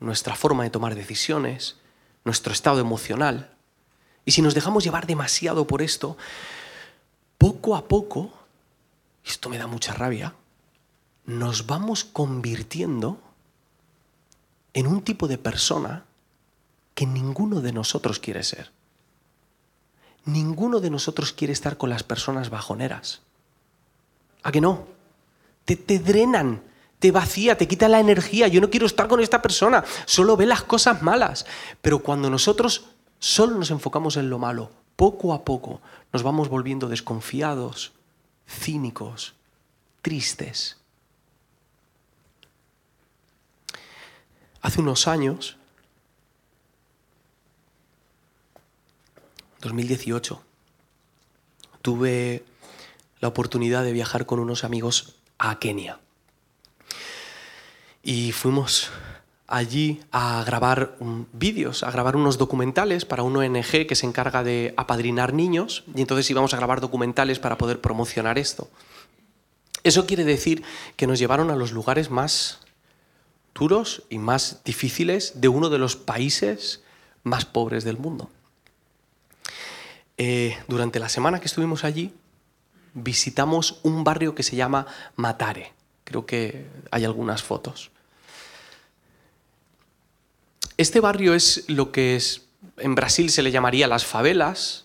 nuestra 0.00 0.34
forma 0.34 0.64
de 0.64 0.70
tomar 0.70 0.94
decisiones, 0.94 1.76
nuestro 2.24 2.52
estado 2.52 2.80
emocional. 2.80 3.50
Y 4.24 4.32
si 4.32 4.42
nos 4.42 4.54
dejamos 4.54 4.84
llevar 4.84 5.06
demasiado 5.06 5.66
por 5.66 5.80
esto, 5.80 6.16
poco 7.38 7.76
a 7.76 7.88
poco, 7.88 8.32
esto 9.30 9.48
me 9.48 9.58
da 9.58 9.66
mucha 9.66 9.92
rabia, 9.92 10.34
nos 11.24 11.66
vamos 11.66 12.04
convirtiendo 12.04 13.20
en 14.72 14.86
un 14.86 15.02
tipo 15.02 15.28
de 15.28 15.38
persona 15.38 16.04
que 16.94 17.06
ninguno 17.06 17.60
de 17.60 17.72
nosotros 17.72 18.18
quiere 18.18 18.42
ser. 18.42 18.72
Ninguno 20.24 20.80
de 20.80 20.90
nosotros 20.90 21.32
quiere 21.32 21.52
estar 21.52 21.76
con 21.76 21.90
las 21.90 22.02
personas 22.02 22.50
bajoneras. 22.50 23.20
¿A 24.42 24.52
que 24.52 24.60
no? 24.60 24.86
Te, 25.64 25.76
te 25.76 25.98
drenan, 25.98 26.62
te 26.98 27.10
vacía, 27.12 27.56
te 27.58 27.68
quita 27.68 27.88
la 27.88 28.00
energía. 28.00 28.48
Yo 28.48 28.60
no 28.60 28.70
quiero 28.70 28.86
estar 28.86 29.08
con 29.08 29.20
esta 29.20 29.42
persona, 29.42 29.84
solo 30.06 30.36
ve 30.36 30.46
las 30.46 30.62
cosas 30.62 31.02
malas. 31.02 31.46
Pero 31.82 32.00
cuando 32.00 32.30
nosotros 32.30 32.86
solo 33.18 33.56
nos 33.56 33.70
enfocamos 33.70 34.16
en 34.16 34.30
lo 34.30 34.38
malo, 34.38 34.70
poco 34.96 35.32
a 35.32 35.44
poco 35.44 35.80
nos 36.12 36.22
vamos 36.22 36.48
volviendo 36.48 36.88
desconfiados, 36.88 37.92
cínicos, 38.48 39.34
tristes. 40.02 40.78
Hace 44.60 44.80
unos 44.80 45.06
años 45.06 45.56
2018, 49.60 50.42
tuve 51.82 52.44
la 53.20 53.28
oportunidad 53.28 53.84
de 53.84 53.92
viajar 53.92 54.26
con 54.26 54.38
unos 54.38 54.64
amigos 54.64 55.16
a 55.38 55.58
Kenia. 55.58 56.00
Y 58.02 58.32
fuimos 58.32 58.90
allí 59.48 60.00
a 60.12 60.44
grabar 60.44 60.96
vídeos, 61.32 61.82
a 61.82 61.90
grabar 61.90 62.14
unos 62.14 62.36
documentales 62.36 63.06
para 63.06 63.22
una 63.22 63.40
ONG 63.40 63.86
que 63.86 63.96
se 63.96 64.06
encarga 64.06 64.44
de 64.44 64.74
apadrinar 64.76 65.32
niños 65.32 65.84
y 65.96 66.02
entonces 66.02 66.30
íbamos 66.30 66.52
a 66.52 66.58
grabar 66.58 66.80
documentales 66.80 67.38
para 67.38 67.58
poder 67.58 67.80
promocionar 67.80 68.38
esto. 68.38 68.70
Eso 69.82 70.06
quiere 70.06 70.24
decir 70.24 70.62
que 70.96 71.06
nos 71.06 71.18
llevaron 71.18 71.50
a 71.50 71.56
los 71.56 71.72
lugares 71.72 72.10
más 72.10 72.60
duros 73.54 74.02
y 74.10 74.18
más 74.18 74.62
difíciles 74.64 75.40
de 75.40 75.48
uno 75.48 75.70
de 75.70 75.78
los 75.78 75.96
países 75.96 76.82
más 77.22 77.46
pobres 77.46 77.84
del 77.84 77.96
mundo. 77.96 78.30
Eh, 80.18 80.58
durante 80.68 81.00
la 81.00 81.08
semana 81.08 81.40
que 81.40 81.46
estuvimos 81.46 81.84
allí, 81.84 82.12
visitamos 82.92 83.80
un 83.82 84.04
barrio 84.04 84.34
que 84.34 84.42
se 84.42 84.56
llama 84.56 84.86
Matare. 85.16 85.72
Creo 86.04 86.26
que 86.26 86.66
hay 86.90 87.04
algunas 87.04 87.42
fotos. 87.42 87.90
Este 90.78 91.00
barrio 91.00 91.34
es 91.34 91.64
lo 91.66 91.90
que 91.90 92.14
es, 92.14 92.42
en 92.76 92.94
Brasil 92.94 93.30
se 93.30 93.42
le 93.42 93.50
llamaría 93.50 93.88
las 93.88 94.06
favelas. 94.06 94.84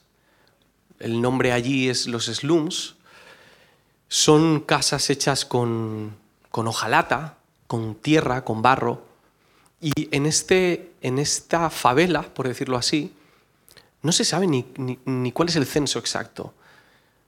El 1.00 1.22
nombre 1.22 1.52
allí 1.52 1.88
es 1.88 2.08
los 2.08 2.26
slums. 2.26 2.96
Son 4.08 4.62
casas 4.62 5.12
hechas 5.12 5.46
con, 5.46 6.16
con 6.50 6.68
hojalata, 6.68 7.38
con 7.68 7.94
tierra, 7.94 8.44
con 8.44 8.64
barro. 8.64 9.06
Y 9.82 9.92
en, 10.10 10.26
este, 10.26 10.94
en 11.02 11.20
esta 11.20 11.70
favela, 11.70 12.24
por 12.24 12.48
decirlo 12.48 12.78
así, 12.78 13.14
no 14.02 14.12
se 14.12 14.26
sabe 14.26 14.48
ni, 14.48 15.32
cuál 15.32 15.50
es 15.50 15.56
el 15.58 15.68
censo 15.68 16.00
exacto. 16.00 16.56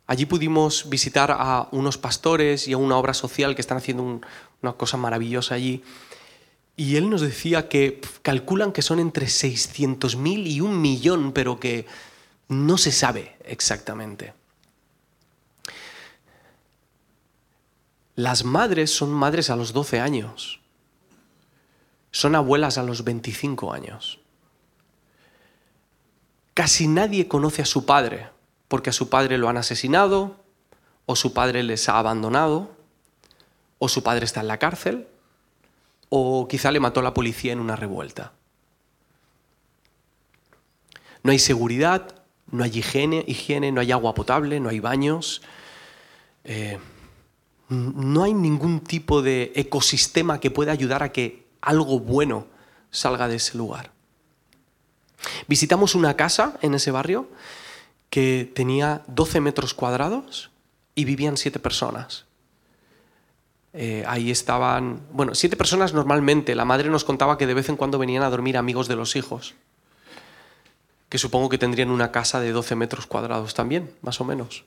Allí 0.08 0.25
pudimos 0.25 0.89
visitar 0.89 1.30
a 1.32 1.67
unos 1.71 1.99
pastores 1.99 2.67
y 2.67 2.73
a 2.73 2.78
una 2.78 2.97
obra 2.97 3.13
social 3.13 3.54
que 3.54 3.62
están 3.62 3.78
haciendo 3.78 4.21
una 4.62 4.73
cosa 4.73 4.97
maravillosa 4.97 5.54
allí. 5.54 5.84
Y 6.78 6.98
él 6.98 7.10
nos 7.10 7.22
decía 7.22 7.70
que 7.70 8.02
calculan 8.22 8.72
que 8.72 8.82
son 8.82 9.00
entre 9.00 9.28
600.000 9.28 10.48
y 10.48 10.62
un 10.62 10.82
millón, 10.82 11.32
pero 11.32 11.60
que 11.60 11.86
no 12.50 12.78
se 12.78 12.92
sabe 12.92 13.38
exactamente. 13.46 14.34
Las 18.16 18.46
madres 18.46 18.92
son 18.92 19.12
madres 19.12 19.50
a 19.50 19.56
los 19.56 19.74
12 19.74 20.00
años. 20.00 20.60
Son 22.12 22.36
abuelas 22.36 22.78
a 22.78 22.84
los 22.84 23.04
25 23.04 23.74
años. 23.74 24.20
Casi 26.54 26.88
nadie 26.88 27.28
conoce 27.28 27.62
a 27.62 27.66
su 27.66 27.86
padre, 27.86 28.30
porque 28.70 28.90
a 28.90 28.94
su 28.94 29.10
padre 29.10 29.38
lo 29.38 29.50
han 29.50 29.58
asesinado, 29.58 30.38
o 31.06 31.18
su 31.18 31.34
padre 31.34 31.64
les 31.64 31.90
ha 31.90 32.00
abandonado, 32.00 32.72
o 33.80 33.90
su 33.90 34.04
padre 34.04 34.24
está 34.24 34.40
en 34.40 34.48
la 34.48 34.60
cárcel, 34.60 35.08
o 36.10 36.48
quizá 36.48 36.72
le 36.72 36.80
mató 36.80 37.02
la 37.02 37.13
policía 37.13 37.54
en 37.54 37.60
una 37.60 37.76
revuelta. 37.76 38.34
No 41.24 41.32
hay 41.32 41.39
seguridad, 41.39 42.24
no 42.52 42.63
hay 42.63 42.78
higiene, 42.78 43.72
no 43.72 43.82
hay 43.82 43.91
agua 43.91 44.13
potable, 44.13 44.60
no 44.60 44.70
hay 44.70 44.80
baños. 44.80 45.41
Eh, 46.44 46.78
no 47.70 48.24
hay 48.24 48.34
ningún 48.34 48.82
tipo 48.82 49.22
de 49.22 49.52
ecosistema 49.56 50.39
que 50.39 50.52
pueda 50.52 50.72
ayudar 50.72 51.02
a 51.02 51.12
que 51.12 51.48
algo 51.62 52.00
bueno 52.00 52.48
salga 52.91 53.28
de 53.28 53.38
ese 53.38 53.58
lugar. 53.58 53.91
Visitamos 55.48 55.96
una 55.96 56.15
casa 56.15 56.58
en 56.62 56.76
ese 56.76 56.91
barrio 56.91 57.28
que 58.10 58.52
tenía 58.54 59.04
12 59.08 59.41
metros 59.41 59.74
cuadrados 59.74 60.52
y 60.94 61.06
vivían 61.06 61.38
siete 61.38 61.60
personas. 61.60 62.25
Eh, 63.78 64.06
ahí 64.08 64.32
estaban, 64.32 65.02
bueno, 65.12 65.36
siete 65.36 65.58
personas 65.58 65.94
normalmente. 65.94 66.56
La 66.56 66.64
madre 66.64 66.90
nos 66.90 67.04
contaba 67.04 67.38
que 67.38 67.46
de 67.46 67.54
vez 67.54 67.68
en 67.68 67.76
cuando 67.76 68.00
venían 68.00 68.24
a 68.24 68.30
dormir 68.30 68.58
amigos 68.58 68.88
de 68.88 68.96
los 68.96 69.18
hijos, 69.18 69.54
que 71.10 71.18
supongo 71.18 71.50
que 71.50 71.58
tendrían 71.58 71.90
una 71.90 72.12
casa 72.12 72.40
de 72.40 72.54
12 72.54 72.76
metros 72.76 73.06
cuadrados 73.06 73.54
también, 73.54 73.92
más 74.02 74.22
o 74.22 74.24
menos. 74.24 74.64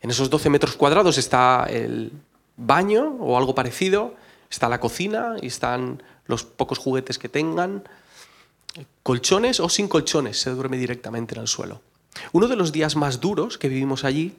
En 0.00 0.10
esos 0.10 0.30
12 0.30 0.48
metros 0.48 0.76
cuadrados 0.76 1.18
está 1.18 1.66
el 1.68 2.12
baño 2.56 3.16
o 3.20 3.36
algo 3.36 3.54
parecido, 3.54 4.14
está 4.50 4.70
la 4.70 4.80
cocina 4.80 5.36
y 5.42 5.48
están 5.48 6.02
los 6.26 6.42
pocos 6.42 6.78
juguetes 6.78 7.18
que 7.18 7.28
tengan, 7.28 7.84
colchones 9.02 9.60
o 9.60 9.68
sin 9.68 9.88
colchones, 9.88 10.40
se 10.40 10.50
duerme 10.50 10.78
directamente 10.78 11.34
en 11.34 11.42
el 11.42 11.48
suelo. 11.48 11.82
Uno 12.32 12.48
de 12.48 12.56
los 12.56 12.72
días 12.72 12.96
más 12.96 13.20
duros 13.20 13.58
que 13.58 13.68
vivimos 13.68 14.04
allí 14.04 14.34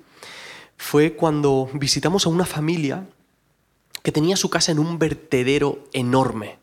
fue 0.77 1.13
cuando 1.13 1.69
visitamos 1.73 2.25
a 2.25 2.29
una 2.29 2.45
familia 2.45 3.05
que 4.05 4.11
tenía 4.11 4.37
su 4.37 4.51
casa 4.51 4.71
en 4.71 4.77
un 4.77 4.99
vertedero 4.99 5.79
enorme. 5.91 6.59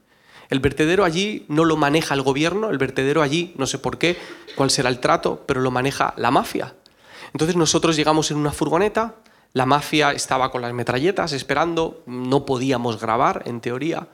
El 0.48 0.60
vertedero 0.60 1.02
allí 1.02 1.44
no 1.48 1.64
lo 1.64 1.76
maneja 1.76 2.14
el 2.14 2.22
gobierno, 2.22 2.70
el 2.70 2.78
vertedero 2.78 3.20
allí, 3.20 3.52
no 3.58 3.66
sé 3.66 3.78
por 3.80 3.98
qué, 3.98 4.16
cuál 4.54 4.70
será 4.70 4.88
el 4.88 5.00
trato, 5.00 5.42
pero 5.44 5.60
lo 5.60 5.72
maneja 5.72 6.14
la 6.16 6.30
mafia. 6.30 6.76
Entonces 7.32 7.56
nosotros 7.56 7.96
llegamos 7.96 8.30
en 8.30 8.36
una 8.36 8.52
furgoneta, 8.52 9.16
la 9.54 9.66
mafia 9.66 10.12
estaba 10.12 10.52
con 10.52 10.62
las 10.62 10.72
metralletas 10.72 11.32
esperando, 11.32 12.04
no 12.06 12.46
podíamos 12.46 13.00
grabar 13.00 13.42
en 13.46 13.60
teoría. 13.60 14.06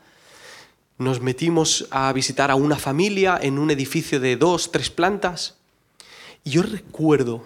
Nos 0.97 1.21
metimos 1.21 1.87
a 1.91 2.11
visitar 2.15 2.51
a 2.51 2.55
una 2.55 2.77
familia 2.77 3.39
en 3.43 3.59
un 3.59 3.71
edificio 3.71 4.21
de 4.21 4.37
dos, 4.37 4.73
tres 4.73 4.89
plantas. 4.89 5.59
Y 6.45 6.53
yo 6.53 6.63
recuerdo 6.63 7.45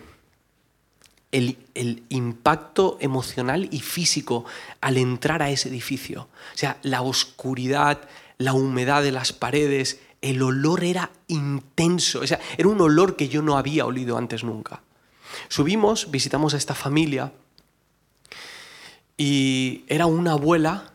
el, 1.33 2.03
impacto 2.11 2.99
emocional 3.01 3.69
y 3.71 3.81
físico 3.81 4.45
al 4.81 4.99
entrar 4.99 5.43
a 5.43 5.51
ese 5.51 5.69
edificio. 5.71 6.29
O 6.55 6.57
sea, 6.57 6.79
la 6.83 7.03
oscuridad, 7.03 8.01
la 8.39 8.53
humedad 8.53 9.03
de 9.03 9.13
las 9.13 9.33
paredes, 9.33 10.01
el 10.21 10.43
olor 10.43 10.85
era 10.85 11.11
intenso. 11.29 12.21
O 12.21 12.27
sea, 12.27 12.39
era 12.57 12.69
un 12.69 12.81
olor 12.81 13.17
que 13.17 13.29
yo 13.29 13.43
no 13.43 13.57
había 13.57 13.87
olido 13.87 14.19
antes 14.19 14.45
nunca. 14.45 14.83
Subimos, 15.49 16.11
visitamos 16.11 16.55
a 16.55 16.59
esta 16.59 16.75
familia 16.75 17.33
y 19.17 19.85
era 19.89 20.07
una 20.07 20.33
abuela 20.33 20.93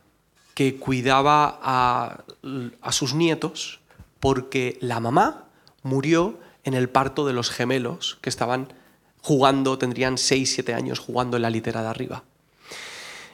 que 0.53 0.75
cuidaba 0.77 1.59
a 1.61 2.91
sus 2.91 3.13
nietos 3.13 3.79
porque 4.19 4.77
la 4.81 4.99
mamá 4.99 5.45
murió 5.83 6.39
en 6.63 6.73
el 6.73 6.89
parto 6.89 7.25
de 7.25 7.33
los 7.33 7.49
gemelos 7.49 8.17
que 8.21 8.29
estaban 8.29 8.67
jugando, 9.21 9.77
tendrían 9.77 10.17
6, 10.17 10.53
7 10.53 10.73
años 10.73 10.99
jugando 10.99 11.37
en 11.37 11.43
la 11.43 11.49
litera 11.49 11.81
de 11.81 11.87
arriba. 11.87 12.23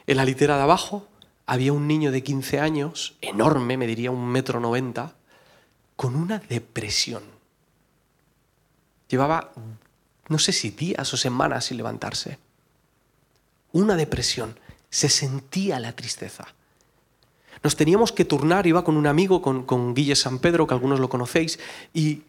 En 0.07 0.17
la 0.17 0.25
litera 0.25 0.57
de 0.57 0.63
abajo 0.63 1.07
había 1.45 1.73
un 1.73 1.87
niño 1.87 2.11
de 2.11 2.23
15 2.23 2.59
años, 2.59 3.15
enorme, 3.21 3.77
me 3.77 3.87
diría 3.87 4.11
un 4.11 4.27
metro 4.27 4.59
noventa, 4.59 5.15
con 5.95 6.15
una 6.15 6.39
depresión. 6.39 7.23
Llevaba 9.07 9.51
no 10.29 10.39
sé 10.39 10.51
si 10.51 10.69
días 10.69 11.13
o 11.13 11.17
semanas 11.17 11.65
sin 11.65 11.77
levantarse. 11.77 12.39
Una 13.71 13.95
depresión. 13.95 14.57
Se 14.89 15.09
sentía 15.09 15.79
la 15.79 15.95
tristeza. 15.95 16.47
Nos 17.61 17.75
teníamos 17.75 18.11
que 18.11 18.25
turnar, 18.25 18.67
iba 18.67 18.83
con 18.83 18.97
un 18.97 19.07
amigo, 19.07 19.41
con, 19.41 19.63
con 19.63 19.93
Guille 19.93 20.15
San 20.15 20.39
Pedro, 20.39 20.67
que 20.67 20.73
algunos 20.73 20.99
lo 20.99 21.09
conocéis, 21.09 21.59
y 21.93 22.23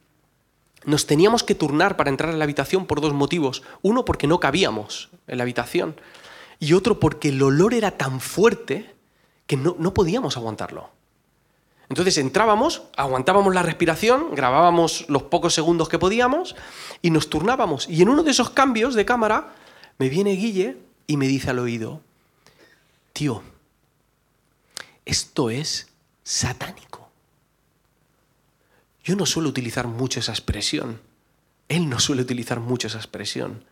nos 0.84 1.06
teníamos 1.06 1.42
que 1.42 1.54
turnar 1.54 1.96
para 1.96 2.10
entrar 2.10 2.30
en 2.30 2.38
la 2.38 2.44
habitación 2.44 2.86
por 2.86 3.00
dos 3.00 3.12
motivos. 3.12 3.62
Uno, 3.82 4.04
porque 4.04 4.26
no 4.26 4.40
cabíamos 4.40 5.10
en 5.26 5.38
la 5.38 5.42
habitación, 5.42 5.96
y 6.58 6.72
otro, 6.72 7.00
porque 7.00 7.28
el 7.28 7.42
olor 7.42 7.74
era 7.74 7.92
tan 7.92 8.20
fuerte 8.20 8.94
que 9.46 9.56
no, 9.56 9.76
no 9.78 9.92
podíamos 9.92 10.36
aguantarlo. 10.36 10.90
Entonces 11.88 12.16
entrábamos, 12.18 12.82
aguantábamos 12.96 13.54
la 13.54 13.62
respiración, 13.62 14.34
grabábamos 14.34 15.04
los 15.08 15.24
pocos 15.24 15.54
segundos 15.54 15.88
que 15.88 15.98
podíamos 15.98 16.56
y 17.02 17.10
nos 17.10 17.28
turnábamos. 17.28 17.88
Y 17.88 18.02
en 18.02 18.08
uno 18.08 18.22
de 18.22 18.30
esos 18.30 18.50
cambios 18.50 18.94
de 18.94 19.04
cámara 19.04 19.54
me 19.98 20.08
viene 20.08 20.32
Guille 20.32 20.78
y 21.06 21.16
me 21.16 21.26
dice 21.26 21.50
al 21.50 21.58
oído, 21.58 22.00
tío, 23.12 23.42
esto 25.04 25.50
es 25.50 25.88
satánico. 26.22 27.03
Yo 29.04 29.16
no 29.16 29.26
suelo 29.26 29.50
utilizar 29.50 29.86
mucho 29.86 30.20
esa 30.20 30.32
expresión. 30.32 31.00
Él 31.68 31.88
no 31.88 32.00
suele 32.00 32.22
utilizar 32.22 32.58
mucho 32.60 32.88
esa 32.88 32.98
expresión. 32.98 33.64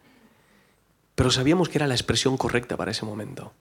Pero 1.14 1.30
sabíamos 1.30 1.68
que 1.68 1.78
era 1.78 1.86
la 1.86 1.94
expresión 1.94 2.36
correcta 2.36 2.76
para 2.76 2.90
ese 2.90 3.04
momento. 3.04 3.52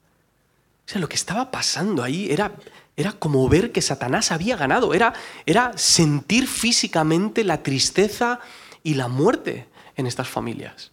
O 0.85 0.89
sea, 0.91 0.99
lo 0.99 1.07
que 1.07 1.15
estaba 1.15 1.51
pasando 1.51 2.03
ahí 2.03 2.29
era, 2.29 2.53
era 2.97 3.13
como 3.13 3.47
ver 3.47 3.71
que 3.71 3.81
Satanás 3.81 4.31
había 4.31 4.57
ganado, 4.57 4.93
era, 4.93 5.13
era 5.45 5.77
sentir 5.77 6.47
físicamente 6.47 7.43
la 7.43 7.63
tristeza 7.63 8.39
y 8.83 8.95
la 8.95 9.07
muerte 9.07 9.69
en 9.95 10.07
estas 10.07 10.27
familias. 10.27 10.91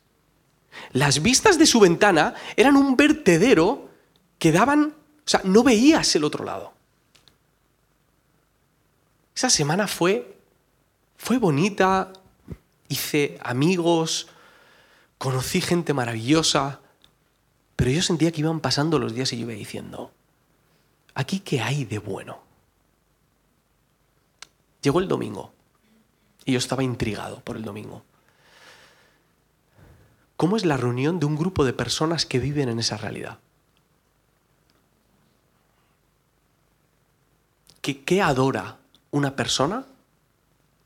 Las 0.93 1.23
vistas 1.23 1.59
de 1.59 1.67
su 1.67 1.81
ventana 1.81 2.35
eran 2.57 2.77
un 2.77 2.97
vertedero 2.97 3.89
que 4.39 4.53
daban, 4.53 4.95
o 4.95 5.29
sea, 5.29 5.41
no 5.43 5.65
veías 5.65 6.15
el 6.15 6.25
otro 6.25 6.45
lado. 6.45 6.73
Esa 9.35 9.51
semana 9.51 9.89
fue, 9.89 10.38
fue 11.19 11.39
bonita, 11.39 12.13
hice 12.89 13.39
amigos, 13.43 14.29
conocí 15.19 15.61
gente 15.61 15.93
maravillosa, 15.93 16.81
pero 17.77 17.91
yo 17.91 18.01
sentía 18.01 18.33
que 18.33 18.41
iban 18.41 18.61
pasando 18.61 18.99
los 18.99 19.15
días 19.15 19.33
y 19.33 19.37
yo 19.37 19.43
iba 19.43 19.53
diciendo, 19.53 20.13
¿aquí 21.15 21.41
qué 21.41 21.61
hay 21.61 21.85
de 21.85 21.99
bueno? 21.99 22.41
Llegó 24.81 25.01
el 25.01 25.09
domingo 25.09 25.53
y 26.45 26.53
yo 26.53 26.59
estaba 26.59 26.85
intrigado 26.85 27.41
por 27.41 27.57
el 27.57 27.65
domingo. 27.65 28.05
¿Cómo 30.37 30.57
es 30.57 30.65
la 30.65 30.77
reunión 30.77 31.19
de 31.19 31.27
un 31.27 31.37
grupo 31.37 31.65
de 31.65 31.73
personas 31.73 32.25
que 32.25 32.39
viven 32.39 32.69
en 32.69 32.79
esa 32.79 32.97
realidad? 32.97 33.39
¿Qué, 37.83 38.05
qué 38.05 38.23
adora 38.23 38.79
una 39.11 39.35
persona 39.35 39.85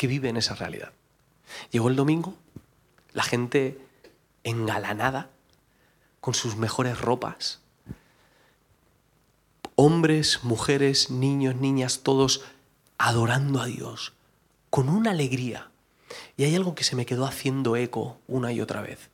vive 0.07 0.29
en 0.29 0.37
esa 0.37 0.55
realidad? 0.55 0.93
Llegó 1.71 1.89
el 1.89 1.97
domingo, 1.97 2.35
la 3.13 3.23
gente 3.23 3.79
engalanada, 4.45 5.31
con 6.21 6.35
sus 6.35 6.57
mejores 6.57 7.01
ropas. 7.01 7.61
Hombres, 9.75 10.45
mujeres, 10.45 11.11
niños, 11.11 11.57
niñas, 11.57 12.01
todos 12.03 12.45
adorando 12.97 13.61
a 13.61 13.67
Dios 13.67 14.13
con 14.71 14.89
una 14.89 15.11
alegría. 15.11 15.71
Y 16.37 16.45
hay 16.45 16.55
algo 16.55 16.75
que 16.75 16.85
se 16.85 16.95
me 16.95 17.07
quedó 17.07 17.27
haciendo 17.27 17.77
eco 17.77 18.19
una 18.29 18.53
y 18.53 18.61
otra 18.61 18.83
vez. 18.83 19.11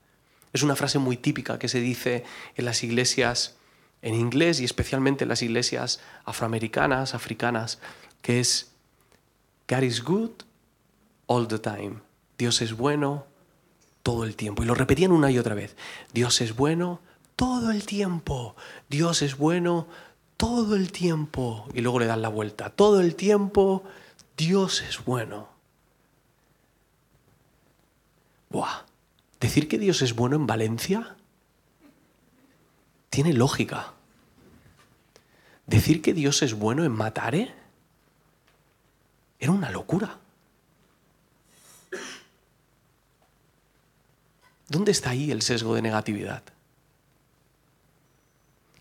Es 0.53 0.63
una 0.63 0.77
frase 0.77 0.99
muy 0.99 1.17
típica 1.17 1.59
que 1.59 1.69
se 1.69 1.81
dice 1.81 2.25
en 2.57 2.65
las 2.65 2.85
iglesias 2.85 3.57
en 4.03 4.15
inglés 4.15 4.61
y 4.61 4.65
especialmente 4.65 5.25
en 5.25 5.29
las 5.29 5.43
iglesias 5.43 6.01
afroamericanas, 6.25 7.15
africanas, 7.15 7.79
que 8.23 8.41
es 8.41 8.71
God 9.69 9.83
is 9.83 10.05
good 10.05 10.31
all 11.29 11.47
the 11.47 11.61
time. 11.61 12.01
Dios 12.37 12.61
es 12.61 12.77
bueno 12.77 13.27
todo 14.03 14.25
el 14.25 14.35
tiempo. 14.35 14.65
Y 14.65 14.67
lo 14.67 14.75
repetían 14.75 15.13
una 15.13 15.31
y 15.31 15.39
otra 15.39 15.55
vez. 15.55 15.77
Dios 16.13 16.41
es 16.41 16.57
bueno 16.57 17.01
todo 17.37 17.71
el 17.71 17.85
tiempo. 17.85 18.57
Dios 18.89 19.23
es 19.23 19.39
bueno 19.39 19.87
todo 20.37 20.75
el 20.75 20.91
tiempo. 20.91 21.69
Y 21.75 21.83
luego 21.83 22.01
le 22.01 22.07
dan 22.07 22.23
la 22.23 22.29
vuelta. 22.29 22.71
Todo 22.71 23.01
el 23.01 23.15
tiempo 23.15 23.85
Dios 24.37 24.83
es 24.83 25.05
bueno. 25.05 25.49
Buah. 28.51 28.87
Decir 29.41 29.69
que 29.69 29.79
Dios 29.79 30.03
es 30.03 30.17
bueno 30.17 30.37
en 30.37 30.47
Valencia 30.47 31.17
tiene 33.11 33.33
lógica. 33.33 33.93
Decir 35.67 36.03
que 36.03 36.15
Dios 36.15 36.43
es 36.43 36.55
bueno 36.55 36.85
en 36.85 36.93
Matare 36.93 37.55
era 39.39 39.53
una 39.53 39.71
locura. 39.71 40.19
¿Dónde 44.69 44.93
está 44.93 45.11
ahí 45.11 45.31
el 45.31 45.43
sesgo 45.43 45.75
de 45.75 45.83
negatividad? 45.83 46.43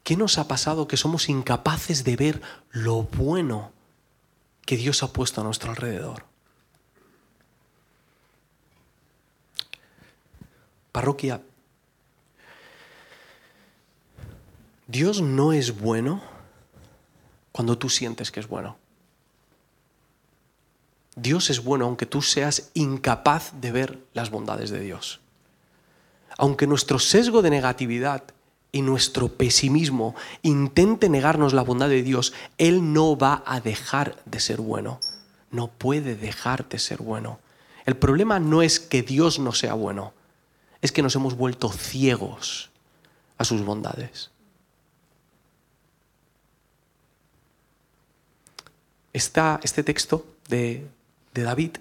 ¿Qué 0.03 0.15
nos 0.15 0.37
ha 0.37 0.47
pasado 0.47 0.87
que 0.87 0.97
somos 0.97 1.29
incapaces 1.29 2.03
de 2.03 2.15
ver 2.15 2.41
lo 2.71 3.03
bueno 3.03 3.71
que 4.65 4.77
Dios 4.77 5.03
ha 5.03 5.11
puesto 5.11 5.41
a 5.41 5.43
nuestro 5.43 5.71
alrededor? 5.71 6.25
Parroquia, 10.91 11.41
Dios 14.87 15.21
no 15.21 15.51
es 15.53 15.79
bueno 15.79 16.21
cuando 17.51 17.77
tú 17.77 17.89
sientes 17.89 18.31
que 18.31 18.39
es 18.39 18.47
bueno. 18.47 18.77
Dios 21.15 21.49
es 21.49 21.63
bueno 21.63 21.85
aunque 21.85 22.05
tú 22.05 22.21
seas 22.21 22.71
incapaz 22.73 23.51
de 23.59 23.71
ver 23.71 23.99
las 24.13 24.29
bondades 24.29 24.69
de 24.69 24.79
Dios. 24.79 25.19
Aunque 26.37 26.67
nuestro 26.67 26.99
sesgo 26.99 27.41
de 27.41 27.49
negatividad 27.49 28.23
y 28.71 28.81
nuestro 28.81 29.29
pesimismo 29.29 30.15
intente 30.43 31.09
negarnos 31.09 31.53
la 31.53 31.63
bondad 31.63 31.89
de 31.89 32.03
Dios, 32.03 32.33
Él 32.57 32.93
no 32.93 33.17
va 33.17 33.43
a 33.45 33.59
dejar 33.59 34.21
de 34.25 34.39
ser 34.39 34.61
bueno. 34.61 34.99
No 35.49 35.67
puede 35.67 36.15
dejar 36.15 36.67
de 36.69 36.77
ser 36.77 37.01
bueno. 37.01 37.39
El 37.85 37.95
problema 37.95 38.39
no 38.39 38.61
es 38.61 38.79
que 38.79 39.01
Dios 39.01 39.39
no 39.39 39.53
sea 39.53 39.73
bueno, 39.73 40.13
es 40.81 40.91
que 40.91 41.01
nos 41.01 41.15
hemos 41.15 41.35
vuelto 41.35 41.71
ciegos 41.71 42.69
a 43.37 43.45
sus 43.45 43.63
bondades. 43.63 44.29
Está 49.13 49.59
este 49.63 49.83
texto 49.83 50.25
de, 50.49 50.85
de 51.33 51.43
David. 51.43 51.77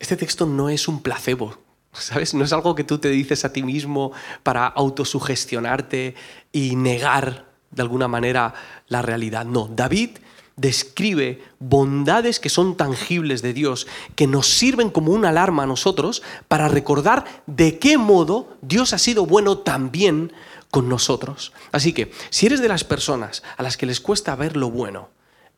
Este 0.00 0.16
texto 0.16 0.46
no 0.46 0.68
es 0.68 0.88
un 0.88 1.00
placebo, 1.00 1.56
¿Sabes? 1.98 2.34
No 2.34 2.44
es 2.44 2.52
algo 2.52 2.74
que 2.74 2.84
tú 2.84 2.98
te 2.98 3.08
dices 3.08 3.44
a 3.44 3.52
ti 3.52 3.62
mismo 3.62 4.12
para 4.42 4.66
autosugestionarte 4.66 6.14
y 6.52 6.76
negar 6.76 7.46
de 7.70 7.82
alguna 7.82 8.08
manera 8.08 8.54
la 8.88 9.02
realidad. 9.02 9.44
No, 9.44 9.68
David 9.68 10.10
describe 10.56 11.42
bondades 11.58 12.40
que 12.40 12.48
son 12.48 12.76
tangibles 12.76 13.42
de 13.42 13.52
Dios, 13.52 13.86
que 14.14 14.26
nos 14.26 14.48
sirven 14.48 14.90
como 14.90 15.12
una 15.12 15.28
alarma 15.28 15.64
a 15.64 15.66
nosotros 15.66 16.22
para 16.48 16.68
recordar 16.68 17.42
de 17.46 17.78
qué 17.78 17.98
modo 17.98 18.56
Dios 18.62 18.92
ha 18.92 18.98
sido 18.98 19.26
bueno 19.26 19.58
también 19.58 20.32
con 20.70 20.88
nosotros. 20.88 21.52
Así 21.72 21.92
que, 21.92 22.10
si 22.30 22.46
eres 22.46 22.60
de 22.60 22.68
las 22.68 22.84
personas 22.84 23.42
a 23.56 23.62
las 23.62 23.76
que 23.76 23.86
les 23.86 24.00
cuesta 24.00 24.34
ver 24.34 24.56
lo 24.56 24.70
bueno, 24.70 25.10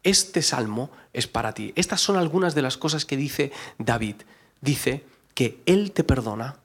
este 0.02 0.42
salmo 0.42 0.90
es 1.12 1.26
para 1.26 1.54
ti. 1.54 1.72
Estas 1.76 2.00
son 2.00 2.16
algunas 2.16 2.54
de 2.54 2.62
las 2.62 2.76
cosas 2.76 3.04
que 3.04 3.16
dice 3.16 3.52
David. 3.78 4.16
Dice, 4.60 5.04
que 5.38 5.62
Él 5.66 5.92
te 5.92 6.02
perdona, 6.02 6.56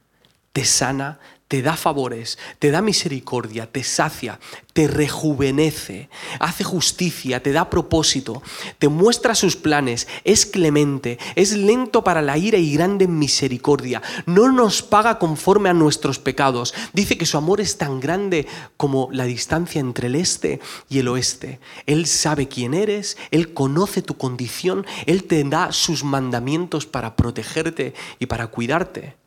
te 0.51 0.65
sana, 0.65 1.19
te 1.47 1.61
da 1.61 1.75
favores, 1.77 2.39
te 2.59 2.71
da 2.71 2.81
misericordia, 2.81 3.71
te 3.71 3.83
sacia, 3.83 4.39
te 4.73 4.87
rejuvenece, 4.87 6.09
hace 6.39 6.63
justicia, 6.63 7.43
te 7.43 7.51
da 7.51 7.69
propósito, 7.69 8.41
te 8.79 8.87
muestra 8.87 9.35
sus 9.35 9.55
planes, 9.55 10.07
es 10.23 10.47
clemente, 10.47 11.19
es 11.35 11.53
lento 11.53 12.03
para 12.03 12.23
la 12.23 12.37
ira 12.37 12.57
y 12.57 12.73
grande 12.73 13.05
en 13.05 13.19
misericordia, 13.19 14.01
no 14.25 14.51
nos 14.51 14.81
paga 14.81 15.19
conforme 15.19 15.69
a 15.69 15.73
nuestros 15.73 16.17
pecados. 16.17 16.73
Dice 16.91 17.17
que 17.17 17.27
su 17.27 17.37
amor 17.37 17.61
es 17.61 17.77
tan 17.77 17.99
grande 17.99 18.47
como 18.75 19.09
la 19.11 19.25
distancia 19.25 19.79
entre 19.79 20.07
el 20.07 20.15
este 20.15 20.59
y 20.89 20.99
el 20.99 21.07
oeste. 21.07 21.59
Él 21.85 22.07
sabe 22.07 22.47
quién 22.47 22.73
eres, 22.73 23.17
Él 23.29 23.53
conoce 23.53 24.01
tu 24.01 24.17
condición, 24.17 24.85
Él 25.05 25.25
te 25.25 25.43
da 25.43 25.71
sus 25.71 26.03
mandamientos 26.03 26.85
para 26.87 27.15
protegerte 27.15 27.93
y 28.17 28.25
para 28.25 28.47
cuidarte. 28.47 29.22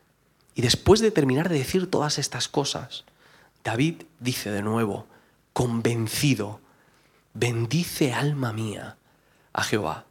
Y 0.56 0.62
después 0.62 1.00
de 1.00 1.10
terminar 1.10 1.50
de 1.50 1.58
decir 1.58 1.88
todas 1.90 2.18
estas 2.18 2.48
cosas, 2.48 3.04
David 3.62 4.04
dice 4.20 4.50
de 4.50 4.62
nuevo, 4.62 5.06
convencido, 5.52 6.60
bendice 7.34 8.14
alma 8.14 8.54
mía 8.54 8.96
a 9.52 9.62
Jehová. 9.62 10.06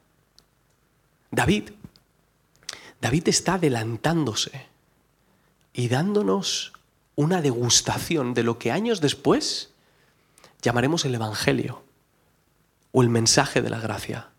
David, 1.31 1.71
David 3.01 3.27
está 3.27 3.55
adelantándose 3.55 4.67
y 5.73 5.87
dándonos 5.87 6.73
una 7.15 7.41
degustación 7.41 8.35
de 8.35 8.43
lo 8.43 8.59
que 8.59 8.71
años 8.71 9.01
después 9.01 9.71
llamaremos 10.61 11.05
el 11.05 11.15
Evangelio 11.15 11.81
o 12.91 13.01
el 13.01 13.09
mensaje 13.09 13.63
de 13.63 13.71
la 13.71 13.79
gracia. 13.79 14.29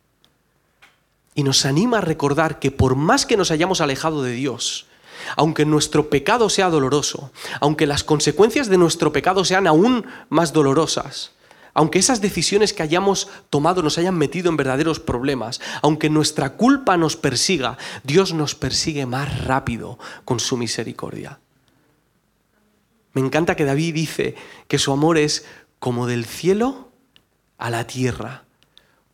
Y 1.34 1.42
nos 1.42 1.66
anima 1.66 1.98
a 1.98 2.02
recordar 2.02 2.60
que 2.60 2.70
por 2.70 2.94
más 2.94 3.26
que 3.26 3.36
nos 3.36 3.50
hayamos 3.50 3.80
alejado 3.80 4.22
de 4.22 4.32
Dios, 4.32 4.86
aunque 5.36 5.64
nuestro 5.64 6.08
pecado 6.08 6.48
sea 6.48 6.70
doloroso, 6.70 7.32
aunque 7.60 7.86
las 7.86 8.04
consecuencias 8.04 8.68
de 8.68 8.78
nuestro 8.78 9.12
pecado 9.12 9.44
sean 9.44 9.66
aún 9.66 10.06
más 10.28 10.52
dolorosas, 10.52 11.32
aunque 11.74 11.98
esas 11.98 12.22
decisiones 12.22 12.72
que 12.72 12.82
hayamos 12.82 13.28
tomado 13.50 13.82
nos 13.82 13.98
hayan 13.98 14.16
metido 14.16 14.48
en 14.48 14.56
verdaderos 14.56 14.98
problemas, 14.98 15.60
aunque 15.82 16.08
nuestra 16.08 16.54
culpa 16.56 16.96
nos 16.96 17.16
persiga, 17.16 17.76
Dios 18.02 18.32
nos 18.32 18.54
persigue 18.54 19.04
más 19.04 19.44
rápido 19.44 19.98
con 20.24 20.40
su 20.40 20.56
misericordia. 20.56 21.38
Me 23.12 23.20
encanta 23.20 23.56
que 23.56 23.64
David 23.64 23.94
dice 23.94 24.34
que 24.68 24.78
su 24.78 24.92
amor 24.92 25.18
es 25.18 25.44
como 25.78 26.06
del 26.06 26.24
cielo 26.24 26.90
a 27.58 27.70
la 27.70 27.86
tierra, 27.86 28.44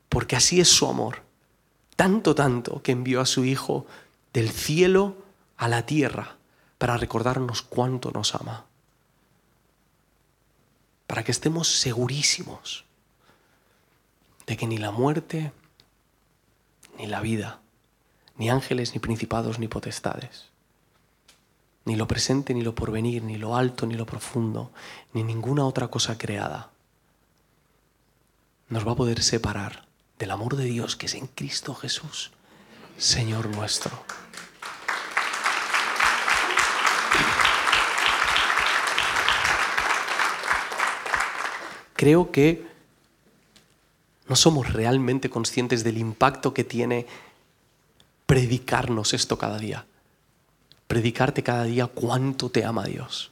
porque 0.08 0.36
así 0.36 0.60
es 0.60 0.68
su 0.68 0.86
amor. 0.86 1.22
Tanto, 1.96 2.34
tanto 2.34 2.82
que 2.82 2.92
envió 2.92 3.20
a 3.20 3.26
su 3.26 3.44
Hijo 3.44 3.86
del 4.32 4.50
cielo 4.50 5.16
a 5.62 5.68
la 5.68 5.86
tierra 5.86 6.38
para 6.76 6.96
recordarnos 6.96 7.62
cuánto 7.62 8.10
nos 8.10 8.34
ama. 8.34 8.64
Para 11.06 11.22
que 11.22 11.30
estemos 11.30 11.68
segurísimos 11.68 12.84
de 14.44 14.56
que 14.56 14.66
ni 14.66 14.76
la 14.76 14.90
muerte, 14.90 15.52
ni 16.98 17.06
la 17.06 17.20
vida, 17.20 17.60
ni 18.36 18.50
ángeles, 18.50 18.92
ni 18.92 18.98
principados, 18.98 19.60
ni 19.60 19.68
potestades, 19.68 20.46
ni 21.84 21.94
lo 21.94 22.08
presente, 22.08 22.54
ni 22.54 22.62
lo 22.62 22.74
porvenir, 22.74 23.22
ni 23.22 23.36
lo 23.36 23.54
alto, 23.54 23.86
ni 23.86 23.94
lo 23.94 24.04
profundo, 24.04 24.72
ni 25.12 25.22
ninguna 25.22 25.64
otra 25.64 25.86
cosa 25.86 26.18
creada, 26.18 26.70
nos 28.68 28.84
va 28.84 28.92
a 28.92 28.96
poder 28.96 29.22
separar 29.22 29.86
del 30.18 30.32
amor 30.32 30.56
de 30.56 30.64
Dios 30.64 30.96
que 30.96 31.06
es 31.06 31.14
en 31.14 31.28
Cristo 31.28 31.72
Jesús, 31.76 32.32
Señor 32.98 33.46
nuestro. 33.46 34.04
Creo 42.02 42.32
que 42.32 42.66
no 44.26 44.34
somos 44.34 44.72
realmente 44.72 45.30
conscientes 45.30 45.84
del 45.84 45.98
impacto 45.98 46.52
que 46.52 46.64
tiene 46.64 47.06
predicarnos 48.26 49.14
esto 49.14 49.38
cada 49.38 49.56
día. 49.56 49.86
Predicarte 50.88 51.44
cada 51.44 51.62
día 51.62 51.86
cuánto 51.86 52.50
te 52.50 52.64
ama 52.64 52.86
Dios. 52.86 53.30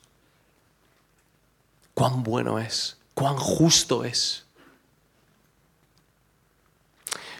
Cuán 1.94 2.22
bueno 2.22 2.60
es, 2.60 2.96
cuán 3.12 3.34
justo 3.38 4.04
es. 4.04 4.44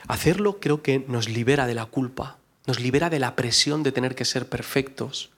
Hacerlo 0.09 0.59
creo 0.59 0.83
que 0.83 0.99
nos 1.07 1.29
libera 1.29 1.69
de 1.69 1.75
la 1.75 1.87
culpa, 1.87 2.38
nos 2.66 2.81
libera 2.81 3.09
de 3.09 3.21
la 3.21 3.37
presión 3.37 3.85
de 3.85 3.93
tener 3.93 4.16
que 4.16 4.25
ser 4.25 4.49
perfectos 4.49 5.31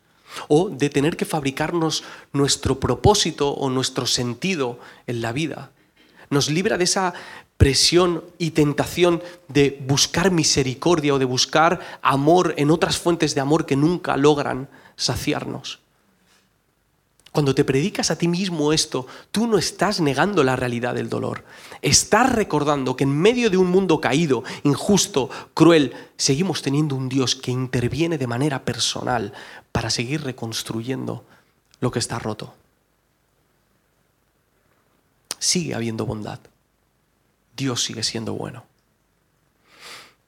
o 0.48 0.70
de 0.70 0.88
tener 0.88 1.18
que 1.18 1.26
fabricarnos 1.26 2.02
nuestro 2.32 2.80
propósito 2.80 3.50
o 3.50 3.68
nuestro 3.68 4.06
sentido 4.06 4.80
en 5.06 5.20
la 5.20 5.32
vida 5.32 5.70
nos 6.32 6.50
libra 6.50 6.78
de 6.78 6.84
esa 6.84 7.14
presión 7.56 8.24
y 8.38 8.50
tentación 8.50 9.22
de 9.48 9.78
buscar 9.86 10.32
misericordia 10.32 11.14
o 11.14 11.18
de 11.18 11.24
buscar 11.24 12.00
amor 12.02 12.54
en 12.56 12.70
otras 12.70 12.98
fuentes 12.98 13.34
de 13.34 13.40
amor 13.40 13.66
que 13.66 13.76
nunca 13.76 14.16
logran 14.16 14.68
saciarnos. 14.96 15.78
Cuando 17.30 17.54
te 17.54 17.64
predicas 17.64 18.10
a 18.10 18.16
ti 18.16 18.28
mismo 18.28 18.72
esto, 18.72 19.06
tú 19.30 19.46
no 19.46 19.56
estás 19.56 20.00
negando 20.00 20.44
la 20.44 20.56
realidad 20.56 20.94
del 20.94 21.08
dolor. 21.08 21.44
Estás 21.80 22.32
recordando 22.32 22.94
que 22.94 23.04
en 23.04 23.16
medio 23.16 23.48
de 23.48 23.56
un 23.56 23.70
mundo 23.70 24.00
caído, 24.00 24.44
injusto, 24.64 25.30
cruel, 25.54 25.94
seguimos 26.16 26.60
teniendo 26.60 26.94
un 26.94 27.08
Dios 27.08 27.36
que 27.36 27.50
interviene 27.50 28.18
de 28.18 28.26
manera 28.26 28.64
personal 28.64 29.32
para 29.70 29.88
seguir 29.88 30.22
reconstruyendo 30.24 31.24
lo 31.80 31.90
que 31.90 32.00
está 32.00 32.18
roto 32.18 32.54
sigue 35.42 35.74
habiendo 35.74 36.06
bondad. 36.06 36.38
Dios 37.56 37.82
sigue 37.84 38.04
siendo 38.04 38.34
bueno. 38.34 38.64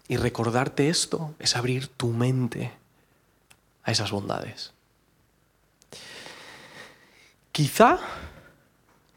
Y 0.09 0.17
recordarte 0.17 0.89
esto 0.89 1.35
es 1.39 1.57
abrir 1.57 1.87
tu 1.87 2.09
mente 2.09 2.73
a 3.85 3.93
esas 3.93 4.11
bondades. 4.11 4.73
Quizá, 7.53 8.01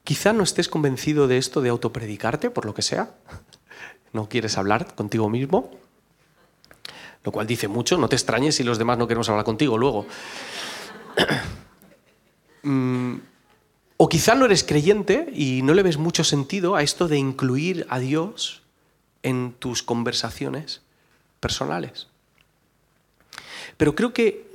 quizá 0.04 0.34
no 0.34 0.44
estés 0.44 0.70
convencido 0.70 1.28
de 1.28 1.40
esto 1.40 1.62
de 1.62 1.70
autopredicarte, 1.70 2.52
por 2.52 2.66
lo 2.66 2.76
que 2.76 2.84
sea. 2.84 3.12
No 4.14 4.30
quieres 4.30 4.58
hablar 4.58 4.94
contigo 4.94 5.30
mismo, 5.30 5.72
lo 7.24 7.32
cual 7.32 7.48
dice 7.48 7.68
mucho. 7.68 7.98
No 7.98 8.08
te 8.08 8.16
extrañes 8.16 8.56
si 8.56 8.64
los 8.64 8.78
demás 8.78 9.00
no 9.00 9.08
queremos 9.08 9.28
hablar 9.30 9.46
contigo 9.46 9.78
luego. 9.78 10.06
mm, 12.64 13.16
o 13.98 14.10
quizá 14.10 14.36
no 14.36 14.46
eres 14.46 14.64
creyente 14.64 15.28
y 15.34 15.64
no 15.64 15.74
le 15.74 15.84
ves 15.84 15.98
mucho 15.98 16.24
sentido 16.24 16.76
a 16.76 16.84
esto 16.84 17.08
de 17.08 17.18
incluir 17.18 17.86
a 17.90 17.98
Dios 18.00 18.62
en 19.24 19.54
tus 19.54 19.82
conversaciones 19.82 20.82
personales. 21.40 22.08
Pero 23.76 23.96
creo 23.96 24.14
que, 24.14 24.48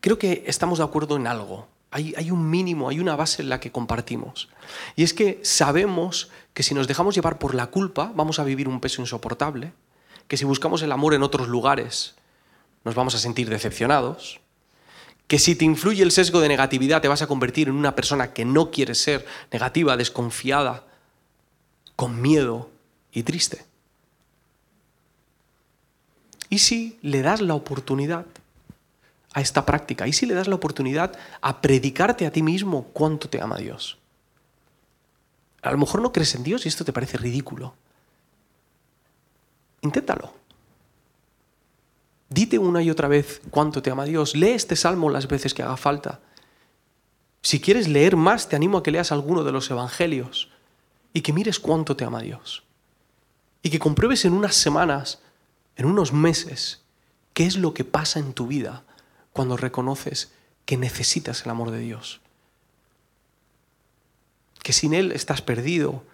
creo 0.00 0.18
que 0.18 0.42
estamos 0.46 0.78
de 0.78 0.84
acuerdo 0.84 1.16
en 1.16 1.28
algo. 1.28 1.68
Hay, 1.92 2.14
hay, 2.16 2.30
un 2.30 2.50
mínimo, 2.50 2.88
hay 2.88 3.00
una 3.00 3.16
base 3.16 3.42
en 3.42 3.48
la 3.48 3.60
que 3.60 3.70
compartimos. 3.70 4.48
Y 4.96 5.04
es 5.04 5.14
que 5.14 5.40
sabemos 5.44 6.30
que 6.52 6.62
si 6.62 6.74
nos 6.74 6.88
dejamos 6.88 7.14
llevar 7.14 7.38
por 7.38 7.54
la 7.54 7.68
culpa, 7.68 8.12
vamos 8.14 8.38
a 8.38 8.44
vivir 8.44 8.66
un 8.66 8.80
peso 8.80 9.02
insoportable, 9.02 9.72
que 10.26 10.36
si 10.36 10.44
buscamos 10.44 10.82
el 10.82 10.92
amor 10.92 11.14
en 11.14 11.22
otros 11.22 11.48
lugares, 11.48 12.14
nos 12.84 12.94
vamos 12.94 13.14
a 13.14 13.18
sentir 13.18 13.48
decepcionados, 13.48 14.40
que 15.26 15.38
si 15.38 15.54
te 15.54 15.64
influye 15.64 16.02
el 16.02 16.12
sesgo 16.12 16.40
de 16.40 16.48
negatividad 16.48 17.00
te 17.00 17.08
vas 17.08 17.22
a 17.22 17.26
convertir 17.26 17.68
en 17.68 17.74
una 17.74 17.94
persona 17.94 18.32
que 18.32 18.44
no 18.44 18.70
quiere 18.70 18.94
ser 18.94 19.24
negativa, 19.50 19.96
desconfiada, 19.96 20.84
con 21.96 22.20
miedo 22.20 22.70
y 23.12 23.22
triste. 23.22 23.64
¿Y 26.48 26.58
si 26.58 26.98
le 27.00 27.22
das 27.22 27.40
la 27.40 27.54
oportunidad 27.54 28.26
a 29.32 29.40
esta 29.40 29.64
práctica? 29.64 30.06
¿Y 30.06 30.12
si 30.12 30.26
le 30.26 30.34
das 30.34 30.48
la 30.48 30.54
oportunidad 30.54 31.16
a 31.40 31.62
predicarte 31.62 32.26
a 32.26 32.30
ti 32.30 32.42
mismo 32.42 32.84
cuánto 32.92 33.28
te 33.28 33.40
ama 33.40 33.56
Dios? 33.56 33.98
A 35.62 35.70
lo 35.70 35.78
mejor 35.78 36.02
no 36.02 36.12
crees 36.12 36.34
en 36.34 36.42
Dios 36.42 36.66
y 36.66 36.68
esto 36.68 36.84
te 36.84 36.92
parece 36.92 37.16
ridículo. 37.16 37.74
Inténtalo. 39.80 40.34
Dite 42.32 42.58
una 42.58 42.82
y 42.82 42.90
otra 42.90 43.08
vez 43.08 43.42
cuánto 43.50 43.82
te 43.82 43.90
ama 43.90 44.04
Dios. 44.04 44.34
Lee 44.34 44.52
este 44.52 44.74
salmo 44.74 45.10
las 45.10 45.28
veces 45.28 45.52
que 45.52 45.62
haga 45.62 45.76
falta. 45.76 46.20
Si 47.42 47.60
quieres 47.60 47.88
leer 47.88 48.16
más, 48.16 48.48
te 48.48 48.56
animo 48.56 48.78
a 48.78 48.82
que 48.82 48.90
leas 48.90 49.12
alguno 49.12 49.44
de 49.44 49.52
los 49.52 49.70
evangelios 49.70 50.48
y 51.12 51.20
que 51.20 51.32
mires 51.32 51.60
cuánto 51.60 51.94
te 51.94 52.04
ama 52.04 52.22
Dios. 52.22 52.62
Y 53.62 53.70
que 53.70 53.78
compruebes 53.78 54.24
en 54.24 54.32
unas 54.32 54.54
semanas 54.54 55.20
en 55.76 55.86
unos 55.86 56.12
meses 56.12 56.80
qué 57.34 57.46
es 57.46 57.56
lo 57.56 57.74
que 57.74 57.84
pasa 57.84 58.18
en 58.18 58.32
tu 58.32 58.46
vida 58.46 58.84
cuando 59.32 59.56
reconoces 59.56 60.32
que 60.64 60.76
necesitas 60.76 61.44
el 61.44 61.50
amor 61.50 61.70
de 61.70 61.78
Dios. 61.78 62.20
Que 64.62 64.72
sin 64.72 64.94
Él 64.94 65.12
estás 65.12 65.42
perdido, 65.42 66.04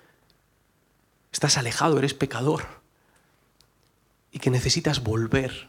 estás 1.33 1.59
alejado, 1.59 1.99
eres 1.99 2.15
pecador 2.15 2.67
y 4.33 4.39
que 4.39 4.51
necesitas 4.51 5.03
volver 5.03 5.69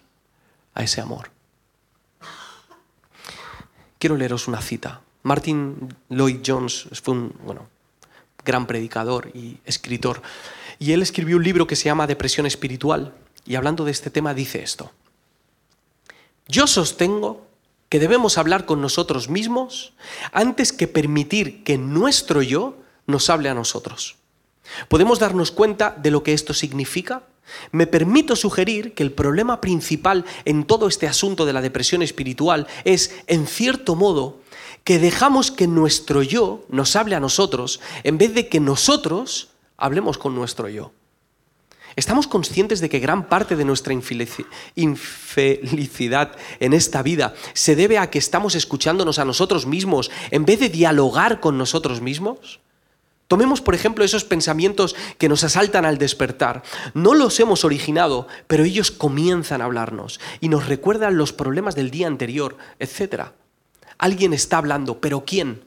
a 0.80 0.84
ese 0.84 1.02
amor. 1.02 1.30
Quiero 4.00 4.16
leeros 4.16 4.48
una 4.48 4.62
cita. 4.62 5.02
Martin 5.24 5.94
Lloyd 6.08 6.40
Jones 6.46 6.88
fue 7.04 7.16
un 7.16 7.36
bueno, 7.44 7.68
gran 8.46 8.66
predicador 8.66 9.30
y 9.34 9.58
escritor. 9.66 10.22
Y 10.80 10.94
él 10.94 11.02
escribió 11.02 11.36
un 11.36 11.44
libro 11.44 11.68
que 11.68 11.76
se 11.76 11.86
llama 11.86 12.08
Depresión 12.08 12.46
Espiritual 12.46 13.14
y 13.46 13.56
hablando 13.56 13.84
de 13.84 13.92
este 13.92 14.10
tema 14.10 14.34
dice 14.34 14.64
esto. 14.64 14.92
Yo 16.48 16.66
sostengo 16.66 17.46
que 17.90 18.00
debemos 18.00 18.38
hablar 18.38 18.66
con 18.66 18.80
nosotros 18.80 19.28
mismos 19.28 19.92
antes 20.32 20.72
que 20.72 20.88
permitir 20.88 21.66
que 21.66 21.78
nuestro 21.78 22.42
yo 22.42 22.78
nos 23.06 23.30
hable 23.30 23.50
a 23.50 23.54
nosotros. 23.54 24.16
¿Podemos 24.88 25.20
darnos 25.20 25.52
cuenta 25.52 25.92
de 25.92 26.12
lo 26.12 26.24
que 26.24 26.32
esto 26.32 26.54
significa? 26.54 27.24
Me 27.72 27.88
permito 27.88 28.36
sugerir 28.36 28.94
que 28.94 29.04
el 29.04 29.12
problema 29.12 29.62
principal 29.62 30.26
en 30.46 30.66
todo 30.66 30.88
este 30.88 31.08
asunto 31.08 31.46
de 31.46 31.54
la 31.54 31.62
depresión 31.62 32.02
espiritual 32.02 32.68
es, 32.84 33.16
en 33.28 33.48
cierto 33.48 33.96
modo, 33.96 34.40
que 34.84 35.00
dejamos 35.00 35.52
que 35.52 35.68
nuestro 35.68 36.24
yo 36.24 36.66
nos 36.70 36.96
hable 36.96 37.16
a 37.16 37.20
nosotros 37.20 37.80
en 38.04 38.18
vez 38.18 38.34
de 38.34 38.48
que 38.48 38.60
nosotros 38.60 39.50
hablemos 39.78 40.18
con 40.18 40.36
nuestro 40.36 40.68
yo. 40.70 40.92
¿Estamos 41.96 42.28
conscientes 42.28 42.80
de 42.80 42.90
que 42.90 43.00
gran 43.00 43.28
parte 43.28 43.56
de 43.56 43.66
nuestra 43.66 43.94
infelicidad 44.76 46.32
en 46.60 46.74
esta 46.74 47.02
vida 47.02 47.34
se 47.54 47.76
debe 47.76 47.98
a 47.98 48.10
que 48.10 48.20
estamos 48.20 48.56
escuchándonos 48.56 49.20
a 49.20 49.26
nosotros 49.26 49.66
mismos 49.66 50.10
en 50.32 50.46
vez 50.46 50.60
de 50.60 50.70
dialogar 50.70 51.40
con 51.40 51.58
nosotros 51.58 52.00
mismos? 52.00 52.60
Tomemos, 53.30 53.62
por 53.62 53.76
ejemplo, 53.76 54.04
esos 54.04 54.24
pensamientos 54.24 54.96
que 55.20 55.30
nos 55.30 55.44
asaltan 55.44 55.86
al 55.86 56.00
despertar. 56.00 56.64
No 56.96 57.14
los 57.14 57.40
hemos 57.40 57.64
originado, 57.64 58.28
pero 58.48 58.64
ellos 58.64 58.90
comienzan 58.90 59.62
a 59.62 59.66
hablarnos 59.66 60.20
y 60.42 60.50
nos 60.50 60.68
recuerdan 60.68 61.16
los 61.16 61.32
problemas 61.32 61.76
del 61.76 61.92
día 61.92 62.08
anterior, 62.08 62.58
etc. 62.80 63.26
Alguien 64.00 64.34
está 64.34 64.58
hablando, 64.58 65.00
pero 65.00 65.26
¿quién? 65.26 65.62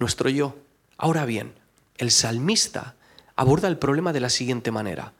Nuestro 0.00 0.30
yo. 0.30 0.56
Ahora 0.98 1.26
bien, 1.26 1.52
el 1.96 2.10
salmista 2.10 2.96
aborda 3.36 3.68
el 3.68 3.78
problema 3.78 4.12
de 4.12 4.20
la 4.20 4.28
siguiente 4.28 4.72
manera. 4.72 5.12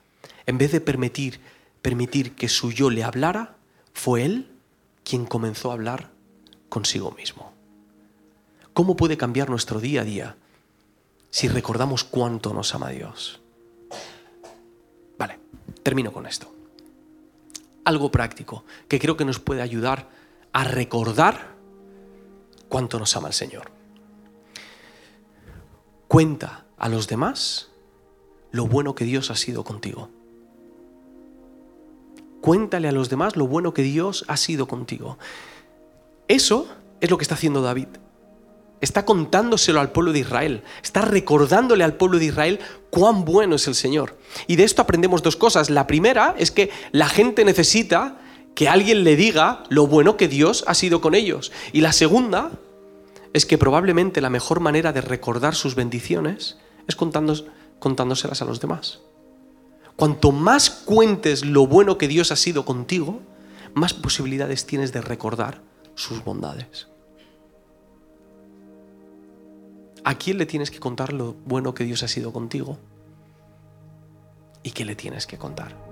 En 0.46 0.58
vez 0.58 0.72
de 0.72 0.80
permitir, 0.80 1.38
permitir 1.82 2.34
que 2.34 2.48
su 2.48 2.72
yo 2.72 2.90
le 2.90 3.04
hablara, 3.04 3.54
fue 3.92 4.24
él 4.24 4.50
quien 5.04 5.24
comenzó 5.24 5.70
a 5.70 5.74
hablar 5.74 6.10
consigo 6.68 7.12
mismo. 7.12 7.52
¿Cómo 8.72 8.96
puede 8.96 9.16
cambiar 9.16 9.50
nuestro 9.50 9.78
día 9.78 10.00
a 10.00 10.04
día 10.04 10.36
si 11.36 11.48
recordamos 11.48 12.02
cuánto 12.02 12.54
nos 12.54 12.74
ama 12.74 12.88
Dios? 12.88 13.42
Vale, 15.18 15.38
termino 15.82 16.10
con 16.10 16.24
esto. 16.24 16.50
Algo 17.84 18.10
práctico 18.10 18.64
que 18.88 18.98
creo 18.98 19.18
que 19.18 19.26
nos 19.26 19.38
puede 19.38 19.60
ayudar 19.60 20.08
a 20.54 20.64
recordar 20.64 21.54
cuánto 22.70 22.98
nos 22.98 23.14
ama 23.18 23.28
el 23.28 23.34
Señor. 23.34 23.70
Cuenta 26.08 26.64
a 26.78 26.88
los 26.88 27.06
demás 27.06 27.68
lo 28.50 28.66
bueno 28.66 28.94
que 28.94 29.04
Dios 29.04 29.30
ha 29.30 29.36
sido 29.36 29.62
contigo. 29.62 30.08
Cuéntale 32.40 32.88
a 32.88 32.92
los 32.92 33.10
demás 33.10 33.36
lo 33.36 33.46
bueno 33.46 33.74
que 33.74 33.82
Dios 33.82 34.24
ha 34.28 34.38
sido 34.38 34.66
contigo. 34.66 35.18
Eso 36.28 36.66
es 37.02 37.10
lo 37.10 37.18
que 37.18 37.24
está 37.24 37.34
haciendo 37.34 37.60
David. 37.60 37.88
Está 38.80 39.04
contándoselo 39.04 39.80
al 39.80 39.92
pueblo 39.92 40.12
de 40.12 40.20
Israel. 40.20 40.62
Está 40.82 41.02
recordándole 41.02 41.82
al 41.82 41.94
pueblo 41.94 42.18
de 42.18 42.26
Israel 42.26 42.60
cuán 42.90 43.24
bueno 43.24 43.56
es 43.56 43.66
el 43.66 43.74
Señor. 43.74 44.18
Y 44.46 44.56
de 44.56 44.64
esto 44.64 44.82
aprendemos 44.82 45.22
dos 45.22 45.36
cosas. 45.36 45.70
La 45.70 45.86
primera 45.86 46.34
es 46.38 46.50
que 46.50 46.70
la 46.92 47.08
gente 47.08 47.44
necesita 47.44 48.18
que 48.54 48.68
alguien 48.68 49.04
le 49.04 49.16
diga 49.16 49.64
lo 49.68 49.86
bueno 49.86 50.16
que 50.16 50.28
Dios 50.28 50.64
ha 50.66 50.74
sido 50.74 51.00
con 51.00 51.14
ellos. 51.14 51.52
Y 51.72 51.80
la 51.80 51.92
segunda 51.92 52.52
es 53.32 53.46
que 53.46 53.58
probablemente 53.58 54.20
la 54.20 54.30
mejor 54.30 54.60
manera 54.60 54.92
de 54.92 55.00
recordar 55.00 55.54
sus 55.54 55.74
bendiciones 55.74 56.56
es 56.86 56.96
contándoselas 56.96 58.42
a 58.42 58.44
los 58.44 58.60
demás. 58.60 59.00
Cuanto 59.96 60.32
más 60.32 60.70
cuentes 60.70 61.44
lo 61.44 61.66
bueno 61.66 61.96
que 61.98 62.08
Dios 62.08 62.30
ha 62.30 62.36
sido 62.36 62.64
contigo, 62.64 63.20
más 63.74 63.94
posibilidades 63.94 64.66
tienes 64.66 64.92
de 64.92 65.00
recordar 65.00 65.62
sus 65.94 66.24
bondades. 66.24 66.88
¿A 70.06 70.14
quién 70.14 70.38
le 70.38 70.46
tienes 70.46 70.70
que 70.70 70.78
contar 70.78 71.12
lo 71.12 71.34
bueno 71.46 71.74
que 71.74 71.82
Dios 71.82 72.04
ha 72.04 72.06
sido 72.06 72.32
contigo? 72.32 72.78
¿Y 74.62 74.70
qué 74.70 74.84
le 74.84 74.94
tienes 74.94 75.26
que 75.26 75.36
contar? 75.36 75.85